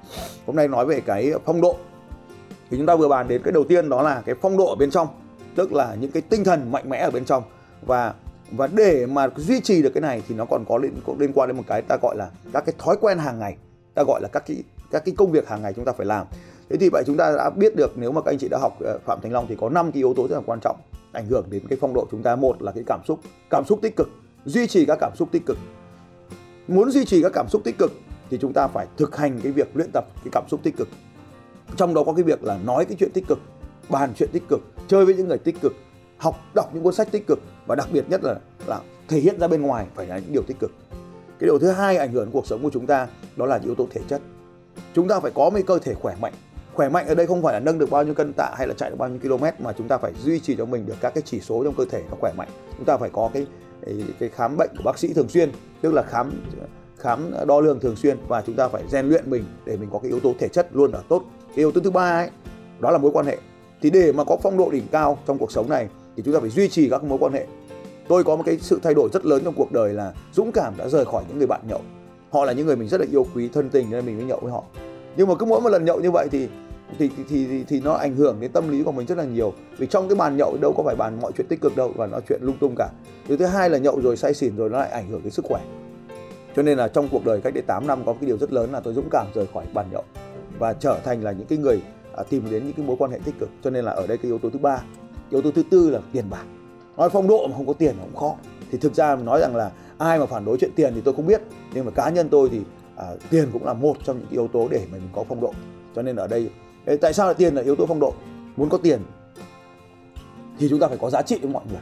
hôm 0.45 0.55
nay 0.55 0.67
nói 0.67 0.85
về 0.85 1.01
cái 1.01 1.31
phong 1.45 1.61
độ. 1.61 1.75
Thì 2.69 2.77
chúng 2.77 2.85
ta 2.85 2.95
vừa 2.95 3.07
bàn 3.07 3.27
đến 3.27 3.41
cái 3.43 3.51
đầu 3.51 3.63
tiên 3.63 3.89
đó 3.89 4.01
là 4.01 4.21
cái 4.25 4.35
phong 4.41 4.57
độ 4.57 4.65
ở 4.65 4.75
bên 4.75 4.91
trong 4.91 5.07
tức 5.55 5.73
là 5.73 5.95
những 5.99 6.11
cái 6.11 6.21
tinh 6.21 6.43
thần 6.43 6.71
mạnh 6.71 6.89
mẽ 6.89 6.97
ở 6.97 7.11
bên 7.11 7.25
trong. 7.25 7.43
Và 7.85 8.13
và 8.51 8.67
để 8.67 9.05
mà 9.05 9.27
duy 9.35 9.59
trì 9.59 9.81
được 9.81 9.89
cái 9.93 10.01
này 10.01 10.21
thì 10.27 10.35
nó 10.35 10.45
còn 10.45 10.65
có 10.69 10.77
liên 10.77 10.93
có 11.05 11.13
liên 11.19 11.33
quan 11.33 11.49
đến 11.49 11.57
một 11.57 11.63
cái 11.67 11.81
ta 11.81 11.97
gọi 12.01 12.15
là 12.17 12.29
các 12.53 12.65
cái 12.65 12.75
thói 12.77 12.95
quen 13.01 13.17
hàng 13.17 13.39
ngày 13.39 13.57
ta 13.97 14.03
gọi 14.03 14.21
là 14.21 14.27
các 14.27 14.43
cái 14.47 14.63
các 14.91 15.05
cái 15.05 15.15
công 15.17 15.31
việc 15.31 15.47
hàng 15.47 15.61
ngày 15.61 15.73
chúng 15.73 15.85
ta 15.85 15.91
phải 15.91 16.05
làm. 16.05 16.27
Thế 16.69 16.77
thì 16.77 16.89
vậy 16.91 17.03
chúng 17.07 17.17
ta 17.17 17.33
đã 17.37 17.49
biết 17.49 17.75
được 17.75 17.91
nếu 17.95 18.11
mà 18.11 18.21
các 18.21 18.31
anh 18.31 18.37
chị 18.37 18.47
đã 18.51 18.57
học 18.61 18.77
ờ, 18.79 18.99
phạm 19.05 19.21
thành 19.21 19.31
long 19.31 19.45
thì 19.49 19.55
có 19.55 19.69
năm 19.69 19.91
cái 19.91 19.97
yếu 19.97 20.13
tố 20.13 20.27
rất 20.27 20.35
là 20.35 20.41
quan 20.45 20.59
trọng 20.59 20.77
ảnh 21.11 21.25
hưởng 21.25 21.45
đến 21.49 21.67
cái 21.69 21.77
phong 21.81 21.93
độ 21.93 22.07
chúng 22.11 22.23
ta. 22.23 22.35
Một 22.35 22.61
là 22.61 22.71
cái 22.71 22.83
cảm 22.87 22.99
xúc 23.07 23.19
cảm 23.49 23.63
xúc 23.67 23.79
tích 23.81 23.95
cực, 23.95 24.09
duy 24.45 24.67
trì 24.67 24.85
các 24.85 24.97
cảm 25.01 25.11
xúc 25.15 25.29
tích 25.31 25.45
cực. 25.45 25.57
Muốn 26.67 26.91
duy 26.91 27.05
trì 27.05 27.21
các 27.21 27.31
cảm 27.33 27.47
xúc 27.49 27.61
tích 27.63 27.77
cực 27.77 27.91
thì 28.29 28.37
chúng 28.41 28.53
ta 28.53 28.67
phải 28.67 28.87
thực 28.97 29.15
hành 29.15 29.39
cái 29.43 29.51
việc 29.51 29.67
luyện 29.73 29.89
tập 29.93 30.05
cái 30.15 30.29
cảm 30.31 30.43
xúc 30.49 30.59
tích 30.63 30.77
cực. 30.77 30.87
Trong 31.77 31.93
đó 31.93 32.03
có 32.03 32.13
cái 32.13 32.23
việc 32.23 32.43
là 32.43 32.57
nói 32.65 32.85
cái 32.85 32.97
chuyện 32.99 33.11
tích 33.13 33.27
cực, 33.27 33.39
bàn 33.89 34.13
chuyện 34.17 34.29
tích 34.33 34.43
cực, 34.49 34.59
chơi 34.87 35.05
với 35.05 35.15
những 35.15 35.27
người 35.27 35.37
tích 35.37 35.55
cực, 35.61 35.73
học, 36.17 36.35
đọc 36.55 36.69
những 36.73 36.83
cuốn 36.83 36.93
sách 36.93 37.11
tích 37.11 37.27
cực 37.27 37.39
và 37.67 37.75
đặc 37.75 37.87
biệt 37.91 38.09
nhất 38.09 38.23
là 38.23 38.35
là 38.67 38.79
thể 39.07 39.19
hiện 39.19 39.39
ra 39.39 39.47
bên 39.47 39.61
ngoài 39.61 39.87
phải 39.95 40.07
là 40.07 40.17
những 40.17 40.33
điều 40.33 40.43
tích 40.47 40.57
cực 40.59 40.71
cái 41.39 41.47
điều 41.47 41.59
thứ 41.59 41.71
hai 41.71 41.97
ảnh 41.97 42.11
hưởng 42.11 42.25
đến 42.25 42.31
cuộc 42.31 42.47
sống 42.47 42.63
của 42.63 42.69
chúng 42.73 42.85
ta, 42.85 43.07
đó 43.35 43.45
là 43.45 43.59
yếu 43.63 43.75
tố 43.75 43.87
thể 43.91 44.01
chất. 44.07 44.21
Chúng 44.93 45.07
ta 45.07 45.19
phải 45.19 45.31
có 45.35 45.49
một 45.49 45.59
cơ 45.67 45.79
thể 45.79 45.93
khỏe 45.93 46.15
mạnh. 46.21 46.33
Khỏe 46.73 46.89
mạnh 46.89 47.07
ở 47.07 47.15
đây 47.15 47.27
không 47.27 47.43
phải 47.43 47.53
là 47.53 47.59
nâng 47.59 47.79
được 47.79 47.89
bao 47.89 48.03
nhiêu 48.03 48.13
cân 48.13 48.33
tạ 48.33 48.55
hay 48.57 48.67
là 48.67 48.73
chạy 48.73 48.89
được 48.89 48.95
bao 48.99 49.09
nhiêu 49.09 49.19
km, 49.37 49.63
mà 49.63 49.73
chúng 49.77 49.87
ta 49.87 49.97
phải 49.97 50.13
duy 50.23 50.39
trì 50.39 50.55
cho 50.55 50.65
mình 50.65 50.85
được 50.85 50.95
các 51.01 51.13
cái 51.15 51.21
chỉ 51.25 51.39
số 51.39 51.63
trong 51.63 51.73
cơ 51.77 51.85
thể 51.89 52.03
nó 52.09 52.17
khỏe 52.19 52.33
mạnh. 52.37 52.47
Chúng 52.77 52.85
ta 52.85 52.97
phải 52.97 53.09
có 53.13 53.29
cái 53.33 53.45
cái 54.19 54.29
khám 54.29 54.57
bệnh 54.57 54.69
của 54.77 54.83
bác 54.83 54.97
sĩ 54.97 55.13
thường 55.13 55.29
xuyên, 55.29 55.51
tức 55.81 55.93
là 55.93 56.03
khám 56.03 56.31
khám 56.97 57.31
đo 57.47 57.59
lường 57.59 57.79
thường 57.79 57.95
xuyên, 57.95 58.17
và 58.27 58.41
chúng 58.41 58.55
ta 58.55 58.67
phải 58.67 58.83
rèn 58.91 59.09
luyện 59.09 59.29
mình 59.29 59.43
để 59.65 59.77
mình 59.77 59.89
có 59.91 59.99
cái 59.99 60.11
yếu 60.11 60.19
tố 60.19 60.33
thể 60.39 60.47
chất 60.47 60.67
luôn 60.73 60.91
ở 60.91 61.03
tốt. 61.09 61.23
Cái 61.47 61.57
yếu 61.57 61.71
tố 61.71 61.81
thứ 61.81 61.91
ba 61.91 62.19
ấy, 62.19 62.29
đó 62.79 62.91
là 62.91 62.97
mối 62.97 63.11
quan 63.11 63.25
hệ. 63.25 63.37
Thì 63.81 63.89
để 63.89 64.11
mà 64.11 64.23
có 64.23 64.37
phong 64.43 64.57
độ 64.57 64.71
đỉnh 64.71 64.87
cao 64.91 65.17
trong 65.27 65.37
cuộc 65.37 65.51
sống 65.51 65.69
này, 65.69 65.87
thì 66.15 66.23
chúng 66.23 66.33
ta 66.33 66.39
phải 66.39 66.49
duy 66.49 66.69
trì 66.69 66.89
các 66.89 67.03
mối 67.03 67.17
quan 67.21 67.33
hệ 67.33 67.47
tôi 68.09 68.23
có 68.23 68.35
một 68.35 68.43
cái 68.45 68.57
sự 68.57 68.79
thay 68.83 68.93
đổi 68.93 69.09
rất 69.13 69.25
lớn 69.25 69.41
trong 69.45 69.53
cuộc 69.53 69.71
đời 69.71 69.93
là 69.93 70.13
dũng 70.33 70.51
cảm 70.51 70.73
đã 70.77 70.89
rời 70.89 71.05
khỏi 71.05 71.23
những 71.27 71.37
người 71.37 71.47
bạn 71.47 71.61
nhậu. 71.67 71.81
Họ 72.31 72.45
là 72.45 72.53
những 72.53 72.65
người 72.65 72.75
mình 72.75 72.87
rất 72.87 73.01
là 73.01 73.07
yêu 73.11 73.25
quý 73.35 73.49
thân 73.53 73.69
tình 73.69 73.89
nên 73.89 74.05
mình 74.05 74.17
mới 74.17 74.25
nhậu 74.25 74.39
với 74.39 74.51
họ. 74.51 74.63
Nhưng 75.17 75.27
mà 75.27 75.35
cứ 75.35 75.45
mỗi 75.45 75.61
một 75.61 75.69
lần 75.69 75.85
nhậu 75.85 75.99
như 75.99 76.11
vậy 76.11 76.27
thì 76.31 76.47
thì 76.99 77.09
thì 77.29 77.45
thì, 77.47 77.63
thì 77.67 77.81
nó 77.81 77.93
ảnh 77.93 78.15
hưởng 78.15 78.37
đến 78.39 78.51
tâm 78.51 78.69
lý 78.69 78.83
của 78.83 78.91
mình 78.91 79.07
rất 79.07 79.17
là 79.17 79.23
nhiều. 79.23 79.53
Vì 79.77 79.87
trong 79.87 80.07
cái 80.07 80.15
bàn 80.15 80.37
nhậu 80.37 80.57
đâu 80.61 80.73
có 80.77 80.83
phải 80.83 80.95
bàn 80.95 81.17
mọi 81.21 81.31
chuyện 81.37 81.47
tích 81.47 81.61
cực 81.61 81.75
đâu 81.75 81.93
và 81.95 82.07
nó 82.07 82.19
chuyện 82.29 82.39
lung 82.43 82.57
tung 82.59 82.75
cả. 82.77 82.89
Điều 83.27 83.37
thứ 83.37 83.45
hai 83.45 83.69
là 83.69 83.77
nhậu 83.77 84.01
rồi 84.01 84.17
say 84.17 84.33
xỉn 84.33 84.55
rồi 84.55 84.69
nó 84.69 84.77
lại 84.77 84.89
ảnh 84.89 85.09
hưởng 85.09 85.23
đến 85.23 85.31
sức 85.31 85.45
khỏe. 85.45 85.61
Cho 86.55 86.63
nên 86.63 86.77
là 86.77 86.87
trong 86.87 87.07
cuộc 87.11 87.25
đời 87.25 87.41
cách 87.41 87.53
đây 87.53 87.63
8 87.67 87.87
năm 87.87 88.05
có 88.05 88.13
cái 88.13 88.27
điều 88.27 88.37
rất 88.37 88.53
lớn 88.53 88.71
là 88.71 88.79
tôi 88.79 88.93
dũng 88.93 89.09
cảm 89.11 89.27
rời 89.33 89.45
khỏi 89.53 89.65
bàn 89.73 89.85
nhậu 89.91 90.03
và 90.59 90.73
trở 90.73 90.99
thành 91.03 91.23
là 91.23 91.31
những 91.31 91.47
cái 91.47 91.57
người 91.57 91.81
à, 92.17 92.23
tìm 92.29 92.51
đến 92.51 92.63
những 92.63 92.73
cái 92.73 92.85
mối 92.85 92.95
quan 92.99 93.11
hệ 93.11 93.19
tích 93.25 93.35
cực. 93.39 93.49
Cho 93.63 93.69
nên 93.69 93.85
là 93.85 93.91
ở 93.91 94.07
đây 94.07 94.17
cái 94.17 94.25
yếu 94.25 94.39
tố 94.39 94.49
thứ 94.49 94.59
ba. 94.59 94.81
Yếu 95.29 95.41
tố 95.41 95.51
thứ 95.51 95.63
tư 95.71 95.89
là 95.89 95.99
tiền 96.13 96.25
bạc 96.29 96.45
nói 96.97 97.09
phong 97.09 97.27
độ 97.27 97.47
mà 97.47 97.57
không 97.57 97.67
có 97.67 97.73
tiền 97.73 97.95
cũng 98.01 98.15
khó. 98.15 98.35
Thì 98.71 98.77
thực 98.77 98.93
ra 98.93 99.15
mình 99.15 99.25
nói 99.25 99.39
rằng 99.41 99.55
là 99.55 99.71
ai 99.97 100.19
mà 100.19 100.25
phản 100.25 100.45
đối 100.45 100.57
chuyện 100.57 100.71
tiền 100.75 100.91
thì 100.95 101.01
tôi 101.01 101.13
không 101.13 101.27
biết. 101.27 101.41
Nhưng 101.73 101.85
mà 101.85 101.91
cá 101.91 102.09
nhân 102.09 102.29
tôi 102.29 102.49
thì 102.51 102.61
à, 102.95 103.05
tiền 103.29 103.49
cũng 103.53 103.65
là 103.65 103.73
một 103.73 103.97
trong 104.05 104.19
những 104.19 104.29
yếu 104.29 104.47
tố 104.47 104.67
để 104.71 104.85
mà 104.91 104.97
mình 104.97 105.09
có 105.15 105.23
phong 105.29 105.41
độ. 105.41 105.53
Cho 105.95 106.01
nên 106.01 106.15
ở 106.15 106.27
đây 106.27 106.49
tại 107.01 107.13
sao 107.13 107.27
là 107.27 107.33
tiền 107.33 107.55
là 107.55 107.61
yếu 107.61 107.75
tố 107.75 107.85
phong 107.85 107.99
độ? 107.99 108.13
Muốn 108.57 108.69
có 108.69 108.77
tiền 108.77 108.99
thì 110.59 110.69
chúng 110.69 110.79
ta 110.79 110.87
phải 110.87 110.97
có 110.97 111.09
giá 111.09 111.21
trị 111.21 111.39
với 111.41 111.51
mọi 111.51 111.63
người. 111.71 111.81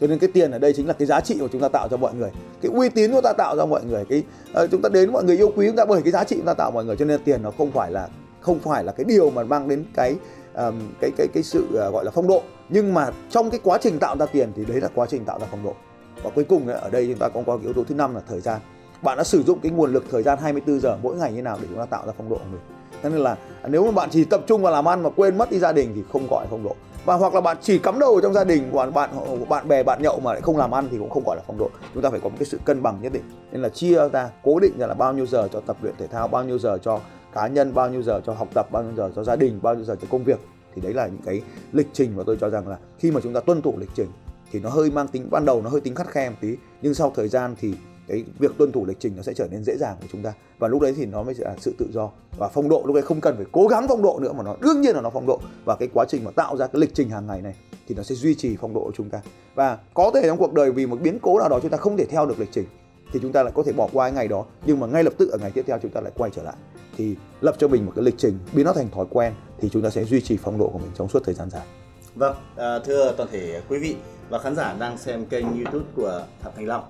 Cho 0.00 0.06
nên 0.06 0.18
cái 0.18 0.30
tiền 0.34 0.50
ở 0.50 0.58
đây 0.58 0.72
chính 0.72 0.86
là 0.86 0.92
cái 0.92 1.06
giá 1.06 1.20
trị 1.20 1.36
mà 1.40 1.46
chúng 1.52 1.60
ta 1.60 1.68
tạo 1.68 1.88
cho 1.88 1.96
mọi 1.96 2.14
người. 2.14 2.30
Cái 2.62 2.72
uy 2.74 2.88
tín 2.88 3.12
chúng 3.12 3.22
ta 3.22 3.32
tạo 3.32 3.56
cho 3.56 3.66
mọi 3.66 3.84
người. 3.84 4.04
Cái 4.04 4.22
uh, 4.64 4.70
chúng 4.70 4.82
ta 4.82 4.88
đến 4.88 5.12
mọi 5.12 5.24
người 5.24 5.36
yêu 5.36 5.52
quý 5.56 5.66
chúng 5.66 5.76
ta 5.76 5.84
bởi 5.84 6.02
cái 6.02 6.12
giá 6.12 6.24
trị 6.24 6.36
chúng 6.36 6.46
ta 6.46 6.54
tạo 6.54 6.70
mọi 6.70 6.84
người. 6.84 6.96
Cho 6.96 7.04
nên 7.04 7.20
tiền 7.24 7.42
nó 7.42 7.50
không 7.58 7.70
phải 7.70 7.90
là 7.90 8.08
không 8.40 8.58
phải 8.58 8.84
là 8.84 8.92
cái 8.92 9.04
điều 9.04 9.30
mà 9.30 9.42
mang 9.42 9.68
đến 9.68 9.84
cái 9.94 10.16
um, 10.54 10.74
cái 11.00 11.10
cái 11.16 11.26
cái 11.34 11.42
sự 11.42 11.64
uh, 11.64 11.92
gọi 11.92 12.04
là 12.04 12.10
phong 12.10 12.28
độ. 12.28 12.42
Nhưng 12.68 12.94
mà 12.94 13.10
trong 13.30 13.50
cái 13.50 13.60
quá 13.62 13.78
trình 13.82 13.98
tạo 13.98 14.16
ra 14.18 14.26
tiền 14.26 14.52
thì 14.56 14.64
đấy 14.64 14.80
là 14.80 14.88
quá 14.94 15.06
trình 15.10 15.24
tạo 15.24 15.38
ra 15.38 15.46
phong 15.50 15.64
độ. 15.64 15.74
Và 16.22 16.30
cuối 16.34 16.44
cùng 16.44 16.66
ở 16.66 16.90
đây 16.90 17.06
chúng 17.06 17.18
ta 17.18 17.28
cũng 17.28 17.44
có 17.44 17.56
cái 17.56 17.64
yếu 17.64 17.72
tố 17.72 17.84
thứ 17.84 17.94
năm 17.94 18.14
là 18.14 18.20
thời 18.28 18.40
gian. 18.40 18.60
Bạn 19.02 19.18
đã 19.18 19.24
sử 19.24 19.42
dụng 19.42 19.60
cái 19.60 19.72
nguồn 19.72 19.92
lực 19.92 20.04
thời 20.10 20.22
gian 20.22 20.38
24 20.38 20.80
giờ 20.80 20.96
mỗi 21.02 21.16
ngày 21.16 21.32
như 21.32 21.42
nào 21.42 21.58
để 21.60 21.68
chúng 21.70 21.78
ta 21.78 21.86
tạo 21.86 22.06
ra 22.06 22.12
phong 22.16 22.28
độ 22.28 22.36
của 22.36 22.44
mình? 22.52 22.60
Thế 23.02 23.10
nên 23.10 23.18
là 23.18 23.36
nếu 23.68 23.84
mà 23.84 23.90
bạn 23.90 24.08
chỉ 24.12 24.24
tập 24.24 24.40
trung 24.46 24.62
vào 24.62 24.72
làm 24.72 24.88
ăn 24.88 25.02
mà 25.02 25.10
quên 25.10 25.38
mất 25.38 25.50
đi 25.50 25.58
gia 25.58 25.72
đình 25.72 25.92
thì 25.94 26.02
không 26.12 26.26
gọi 26.30 26.44
là 26.44 26.48
phong 26.50 26.64
độ. 26.64 26.76
Và 27.04 27.14
hoặc 27.14 27.34
là 27.34 27.40
bạn 27.40 27.56
chỉ 27.62 27.78
cắm 27.78 27.98
đầu 27.98 28.20
trong 28.20 28.34
gia 28.34 28.44
đình 28.44 28.70
của 28.72 28.90
bạn 28.94 29.10
ờ, 29.28 29.36
bạn 29.48 29.68
bè 29.68 29.82
bạn 29.82 30.02
nhậu 30.02 30.20
mà 30.20 30.32
lại 30.32 30.40
không 30.40 30.56
làm 30.56 30.74
ăn 30.74 30.88
thì 30.90 30.98
cũng 30.98 31.10
không 31.10 31.22
gọi 31.26 31.36
là 31.36 31.42
phong 31.46 31.58
độ. 31.58 31.70
Chúng 31.94 32.02
ta 32.02 32.10
phải 32.10 32.20
có 32.20 32.28
một 32.28 32.34
cái 32.38 32.46
sự 32.46 32.58
cân 32.64 32.82
bằng 32.82 32.98
nhất 33.02 33.12
định. 33.12 33.22
Nên 33.52 33.62
là 33.62 33.68
chia 33.68 34.08
ra 34.12 34.30
cố 34.42 34.58
định 34.58 34.78
ra 34.78 34.86
là 34.86 34.94
bao 34.94 35.12
nhiêu 35.12 35.26
giờ 35.26 35.48
cho 35.52 35.60
tập 35.60 35.76
luyện 35.82 35.94
thể 35.98 36.06
thao 36.06 36.28
bao 36.28 36.44
nhiêu 36.44 36.58
giờ 36.58 36.78
cho 36.82 37.00
cá 37.34 37.46
nhân 37.48 37.74
bao 37.74 37.90
nhiêu 37.90 38.02
giờ 38.02 38.20
cho 38.26 38.32
học 38.32 38.48
tập, 38.54 38.66
bao 38.72 38.82
nhiêu 38.82 38.92
giờ 38.96 39.10
cho 39.16 39.24
gia 39.24 39.36
đình, 39.36 39.58
bao 39.62 39.74
nhiêu 39.74 39.84
giờ 39.84 39.96
cho 40.00 40.06
công 40.10 40.24
việc. 40.24 40.40
Thì 40.74 40.82
đấy 40.82 40.94
là 40.94 41.06
những 41.06 41.22
cái 41.24 41.42
lịch 41.72 41.88
trình 41.92 42.16
mà 42.16 42.22
tôi 42.26 42.36
cho 42.40 42.50
rằng 42.50 42.68
là 42.68 42.78
khi 42.98 43.10
mà 43.10 43.20
chúng 43.20 43.32
ta 43.32 43.40
tuân 43.40 43.62
thủ 43.62 43.74
lịch 43.78 43.90
trình 43.94 44.08
thì 44.52 44.60
nó 44.60 44.70
hơi 44.70 44.90
mang 44.90 45.08
tính, 45.08 45.28
ban 45.30 45.44
đầu 45.44 45.62
nó 45.62 45.70
hơi 45.70 45.80
tính 45.80 45.94
khắt 45.94 46.08
khe 46.08 46.30
một 46.30 46.36
tí, 46.40 46.56
nhưng 46.82 46.94
sau 46.94 47.12
thời 47.16 47.28
gian 47.28 47.54
thì 47.60 47.74
cái 48.08 48.24
việc 48.38 48.50
tuân 48.58 48.72
thủ 48.72 48.86
lịch 48.86 49.00
trình 49.00 49.16
nó 49.16 49.22
sẽ 49.22 49.34
trở 49.34 49.48
nên 49.50 49.64
dễ 49.64 49.76
dàng 49.76 49.96
của 50.00 50.06
chúng 50.12 50.22
ta. 50.22 50.32
Và 50.58 50.68
lúc 50.68 50.80
đấy 50.80 50.94
thì 50.96 51.06
nó 51.06 51.22
mới 51.22 51.34
là 51.38 51.56
sự 51.60 51.74
tự 51.78 51.86
do 51.92 52.10
và 52.38 52.48
phong 52.48 52.68
độ. 52.68 52.82
Lúc 52.86 52.94
đấy 52.94 53.02
không 53.02 53.20
cần 53.20 53.36
phải 53.36 53.46
cố 53.52 53.66
gắng 53.66 53.86
phong 53.88 54.02
độ 54.02 54.18
nữa 54.22 54.32
mà 54.32 54.42
nó, 54.42 54.56
đương 54.60 54.80
nhiên 54.80 54.94
là 54.94 55.00
nó 55.00 55.10
phong 55.10 55.26
độ. 55.26 55.40
Và 55.64 55.76
cái 55.76 55.88
quá 55.92 56.04
trình 56.08 56.24
mà 56.24 56.30
tạo 56.30 56.56
ra 56.56 56.66
cái 56.66 56.80
lịch 56.80 56.94
trình 56.94 57.10
hàng 57.10 57.26
ngày 57.26 57.42
này 57.42 57.54
thì 57.88 57.94
nó 57.94 58.02
sẽ 58.02 58.14
duy 58.14 58.34
trì 58.34 58.56
phong 58.60 58.74
độ 58.74 58.80
của 58.80 58.92
chúng 58.96 59.10
ta. 59.10 59.20
Và 59.54 59.78
có 59.94 60.10
thể 60.14 60.22
trong 60.26 60.38
cuộc 60.38 60.52
đời 60.52 60.72
vì 60.72 60.86
một 60.86 61.00
biến 61.02 61.18
cố 61.22 61.38
nào 61.38 61.48
đó 61.48 61.58
chúng 61.62 61.70
ta 61.70 61.76
không 61.76 61.96
thể 61.96 62.04
theo 62.04 62.26
được 62.26 62.38
lịch 62.38 62.52
trình 62.52 62.66
thì 63.12 63.20
chúng 63.22 63.32
ta 63.32 63.42
lại 63.42 63.52
có 63.54 63.62
thể 63.62 63.72
bỏ 63.72 63.88
qua 63.92 64.06
cái 64.06 64.12
ngày 64.12 64.28
đó, 64.28 64.44
nhưng 64.66 64.80
mà 64.80 64.86
ngay 64.86 65.04
lập 65.04 65.12
tức 65.18 65.30
ở 65.30 65.38
ngày 65.38 65.50
tiếp 65.50 65.64
theo 65.66 65.78
chúng 65.82 65.90
ta 65.90 66.00
lại 66.00 66.12
quay 66.16 66.30
trở 66.34 66.42
lại 66.42 66.54
thì 66.96 67.16
lập 67.40 67.54
cho 67.58 67.68
mình 67.68 67.86
một 67.86 67.92
cái 67.96 68.04
lịch 68.04 68.14
trình 68.18 68.38
biến 68.52 68.66
nó 68.66 68.72
thành 68.72 68.90
thói 68.90 69.06
quen 69.10 69.32
thì 69.60 69.68
chúng 69.68 69.82
ta 69.82 69.90
sẽ 69.90 70.04
duy 70.04 70.20
trì 70.20 70.36
phong 70.36 70.58
độ 70.58 70.68
của 70.68 70.78
mình 70.78 70.90
trong 70.98 71.08
suốt 71.08 71.24
thời 71.24 71.34
gian 71.34 71.50
dài. 71.50 71.66
Vâng 72.14 72.36
à, 72.56 72.78
thưa 72.78 73.14
toàn 73.16 73.28
thể 73.32 73.60
quý 73.68 73.78
vị 73.78 73.96
và 74.30 74.38
khán 74.38 74.56
giả 74.56 74.76
đang 74.78 74.98
xem 74.98 75.26
kênh 75.26 75.46
youtube 75.46 75.84
của 75.96 76.22
phạm 76.42 76.52
thành 76.56 76.66
long. 76.66 76.84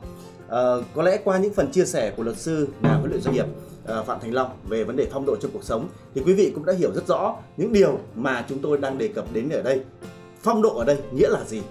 À, 0.49 0.61
có 0.95 1.03
lẽ 1.03 1.19
qua 1.25 1.39
những 1.39 1.55
phần 1.55 1.73
chia 1.73 1.85
sẻ 1.85 2.13
của 2.17 2.23
luật 2.23 2.37
sư 2.37 2.69
nhà 2.83 2.95
huấn 2.95 3.11
luyện 3.11 3.23
doanh 3.23 3.35
nghiệp 3.35 3.47
à, 3.87 4.03
phạm 4.03 4.21
thành 4.21 4.35
long 4.35 4.51
về 4.69 4.85
vấn 4.85 4.97
đề 4.97 5.09
phong 5.13 5.27
độ 5.27 5.37
trong 5.37 5.51
cuộc 5.53 5.65
sống 5.65 5.89
thì 6.15 6.23
quý 6.27 6.35
vị 6.35 6.53
cũng 6.55 6.65
đã 6.65 6.73
hiểu 6.73 6.93
rất 6.95 7.07
rõ 7.07 7.37
những 7.57 7.73
điều 7.73 7.99
mà 8.15 8.45
chúng 8.49 8.59
tôi 8.59 8.79
đang 8.79 8.99
đề 8.99 9.09
cập 9.09 9.33
đến 9.33 9.49
ở 9.49 9.63
đây. 9.63 9.81
Phong 10.43 10.63
độ 10.63 10.79
ở 10.79 10.85
đây 10.85 10.99
nghĩa 11.13 11.29
là 11.29 11.45
gì? 11.45 11.63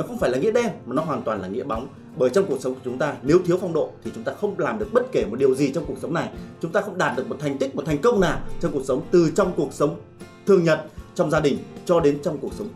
Nó 0.00 0.06
không 0.06 0.18
phải 0.18 0.30
là 0.30 0.38
nghĩa 0.38 0.50
đen, 0.50 0.66
mà 0.86 0.94
nó 0.94 1.02
hoàn 1.02 1.22
toàn 1.22 1.40
là 1.40 1.48
nghĩa 1.48 1.62
bóng. 1.62 1.88
Bởi 2.16 2.30
trong 2.30 2.46
cuộc 2.48 2.60
sống 2.60 2.74
của 2.74 2.80
chúng 2.84 2.98
ta, 2.98 3.14
nếu 3.22 3.38
thiếu 3.44 3.58
phong 3.60 3.72
độ 3.72 3.90
thì 4.04 4.10
chúng 4.14 4.24
ta 4.24 4.32
không 4.40 4.54
làm 4.58 4.78
được 4.78 4.88
bất 4.92 5.02
kể 5.12 5.24
một 5.30 5.36
điều 5.38 5.54
gì 5.54 5.72
trong 5.72 5.84
cuộc 5.86 5.96
sống 6.02 6.14
này. 6.14 6.28
Chúng 6.62 6.72
ta 6.72 6.80
không 6.80 6.98
đạt 6.98 7.16
được 7.16 7.28
một 7.28 7.36
thành 7.40 7.58
tích, 7.58 7.76
một 7.76 7.82
thành 7.86 7.98
công 7.98 8.20
nào 8.20 8.40
trong 8.60 8.72
cuộc 8.72 8.84
sống, 8.84 9.02
từ 9.10 9.30
trong 9.34 9.52
cuộc 9.56 9.72
sống 9.72 10.00
thường 10.46 10.64
nhật, 10.64 10.80
trong 11.14 11.30
gia 11.30 11.40
đình 11.40 11.58
cho 11.84 12.00
đến 12.00 12.18
trong 12.22 12.38
cuộc 12.38 12.54
sống 12.54 12.68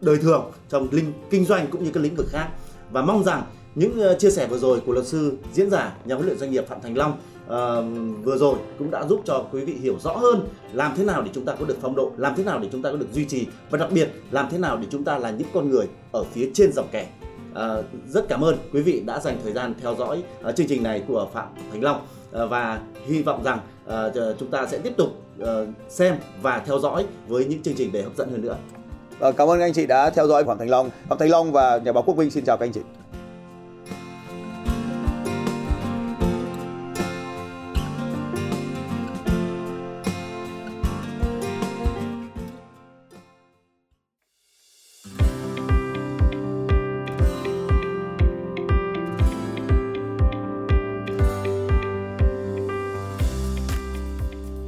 đời 0.00 0.18
thường, 0.18 0.52
trong 0.68 0.88
linh, 0.90 1.12
kinh 1.30 1.44
doanh 1.44 1.66
cũng 1.66 1.84
như 1.84 1.90
các 1.94 2.02
lĩnh 2.02 2.16
vực 2.16 2.26
khác. 2.30 2.48
Và 2.90 3.02
mong 3.02 3.24
rằng 3.24 3.42
những 3.74 4.00
ờ, 4.00 4.18
chia 4.18 4.30
sẻ 4.30 4.46
vừa 4.46 4.58
rồi 4.58 4.80
của 4.86 4.92
luật 4.92 5.06
sư 5.06 5.36
diễn 5.52 5.70
giả 5.70 5.96
nhà 6.04 6.14
huấn 6.14 6.26
luyện 6.26 6.38
doanh 6.38 6.50
nghiệp 6.50 6.68
phạm 6.68 6.80
thành 6.82 6.96
long 6.96 7.18
uh, 7.48 8.24
vừa 8.24 8.36
rồi 8.36 8.58
cũng 8.78 8.90
đã 8.90 9.06
giúp 9.06 9.22
cho 9.24 9.44
quý 9.52 9.64
vị 9.64 9.74
hiểu 9.82 9.96
rõ 10.00 10.16
hơn 10.16 10.48
làm 10.72 10.92
thế 10.96 11.04
nào 11.04 11.22
để 11.22 11.30
chúng 11.34 11.44
ta 11.44 11.54
có 11.58 11.64
được 11.64 11.76
phong 11.80 11.96
độ 11.96 12.12
làm 12.16 12.34
thế 12.36 12.44
nào 12.44 12.58
để 12.58 12.68
chúng 12.72 12.82
ta 12.82 12.90
có 12.90 12.96
được 12.96 13.12
duy 13.12 13.24
trì 13.24 13.46
và 13.70 13.78
đặc 13.78 13.88
biệt 13.92 14.08
làm 14.30 14.48
thế 14.50 14.58
nào 14.58 14.76
để 14.76 14.86
chúng 14.90 15.04
ta 15.04 15.18
là 15.18 15.30
những 15.30 15.48
con 15.54 15.70
người 15.70 15.86
ở 16.12 16.24
phía 16.24 16.50
trên 16.54 16.72
dòng 16.72 16.88
kẻ 16.92 17.08
À, 17.54 17.76
rất 18.08 18.28
cảm 18.28 18.44
ơn 18.44 18.56
quý 18.72 18.82
vị 18.82 19.02
đã 19.06 19.20
dành 19.20 19.38
thời 19.44 19.52
gian 19.52 19.74
theo 19.82 19.94
dõi 19.94 20.22
uh, 20.48 20.56
chương 20.56 20.66
trình 20.66 20.82
này 20.82 21.02
của 21.08 21.28
Phạm 21.32 21.48
Thành 21.70 21.82
Long 21.82 22.06
uh, 22.42 22.50
và 22.50 22.80
hy 23.06 23.22
vọng 23.22 23.44
rằng 23.44 23.58
uh, 23.88 24.38
chúng 24.38 24.50
ta 24.50 24.66
sẽ 24.66 24.78
tiếp 24.78 24.92
tục 24.96 25.08
uh, 25.42 25.46
xem 25.88 26.16
và 26.42 26.62
theo 26.66 26.78
dõi 26.78 27.06
với 27.28 27.44
những 27.44 27.62
chương 27.62 27.74
trình 27.74 27.90
để 27.92 28.02
hấp 28.02 28.16
dẫn 28.16 28.30
hơn 28.30 28.42
nữa. 28.42 28.56
Vâng, 29.18 29.34
cảm 29.36 29.48
ơn 29.48 29.60
anh 29.60 29.72
chị 29.72 29.86
đã 29.86 30.10
theo 30.10 30.26
dõi 30.26 30.44
Phạm 30.44 30.58
Thành 30.58 30.70
Long. 30.70 30.90
Phạm 31.08 31.18
Thành 31.18 31.30
Long 31.30 31.52
và 31.52 31.78
nhà 31.84 31.92
báo 31.92 32.02
Quốc 32.02 32.14
Vinh 32.14 32.30
xin 32.30 32.44
chào 32.44 32.56
các 32.56 32.66
anh 32.66 32.72
chị. 32.72 32.80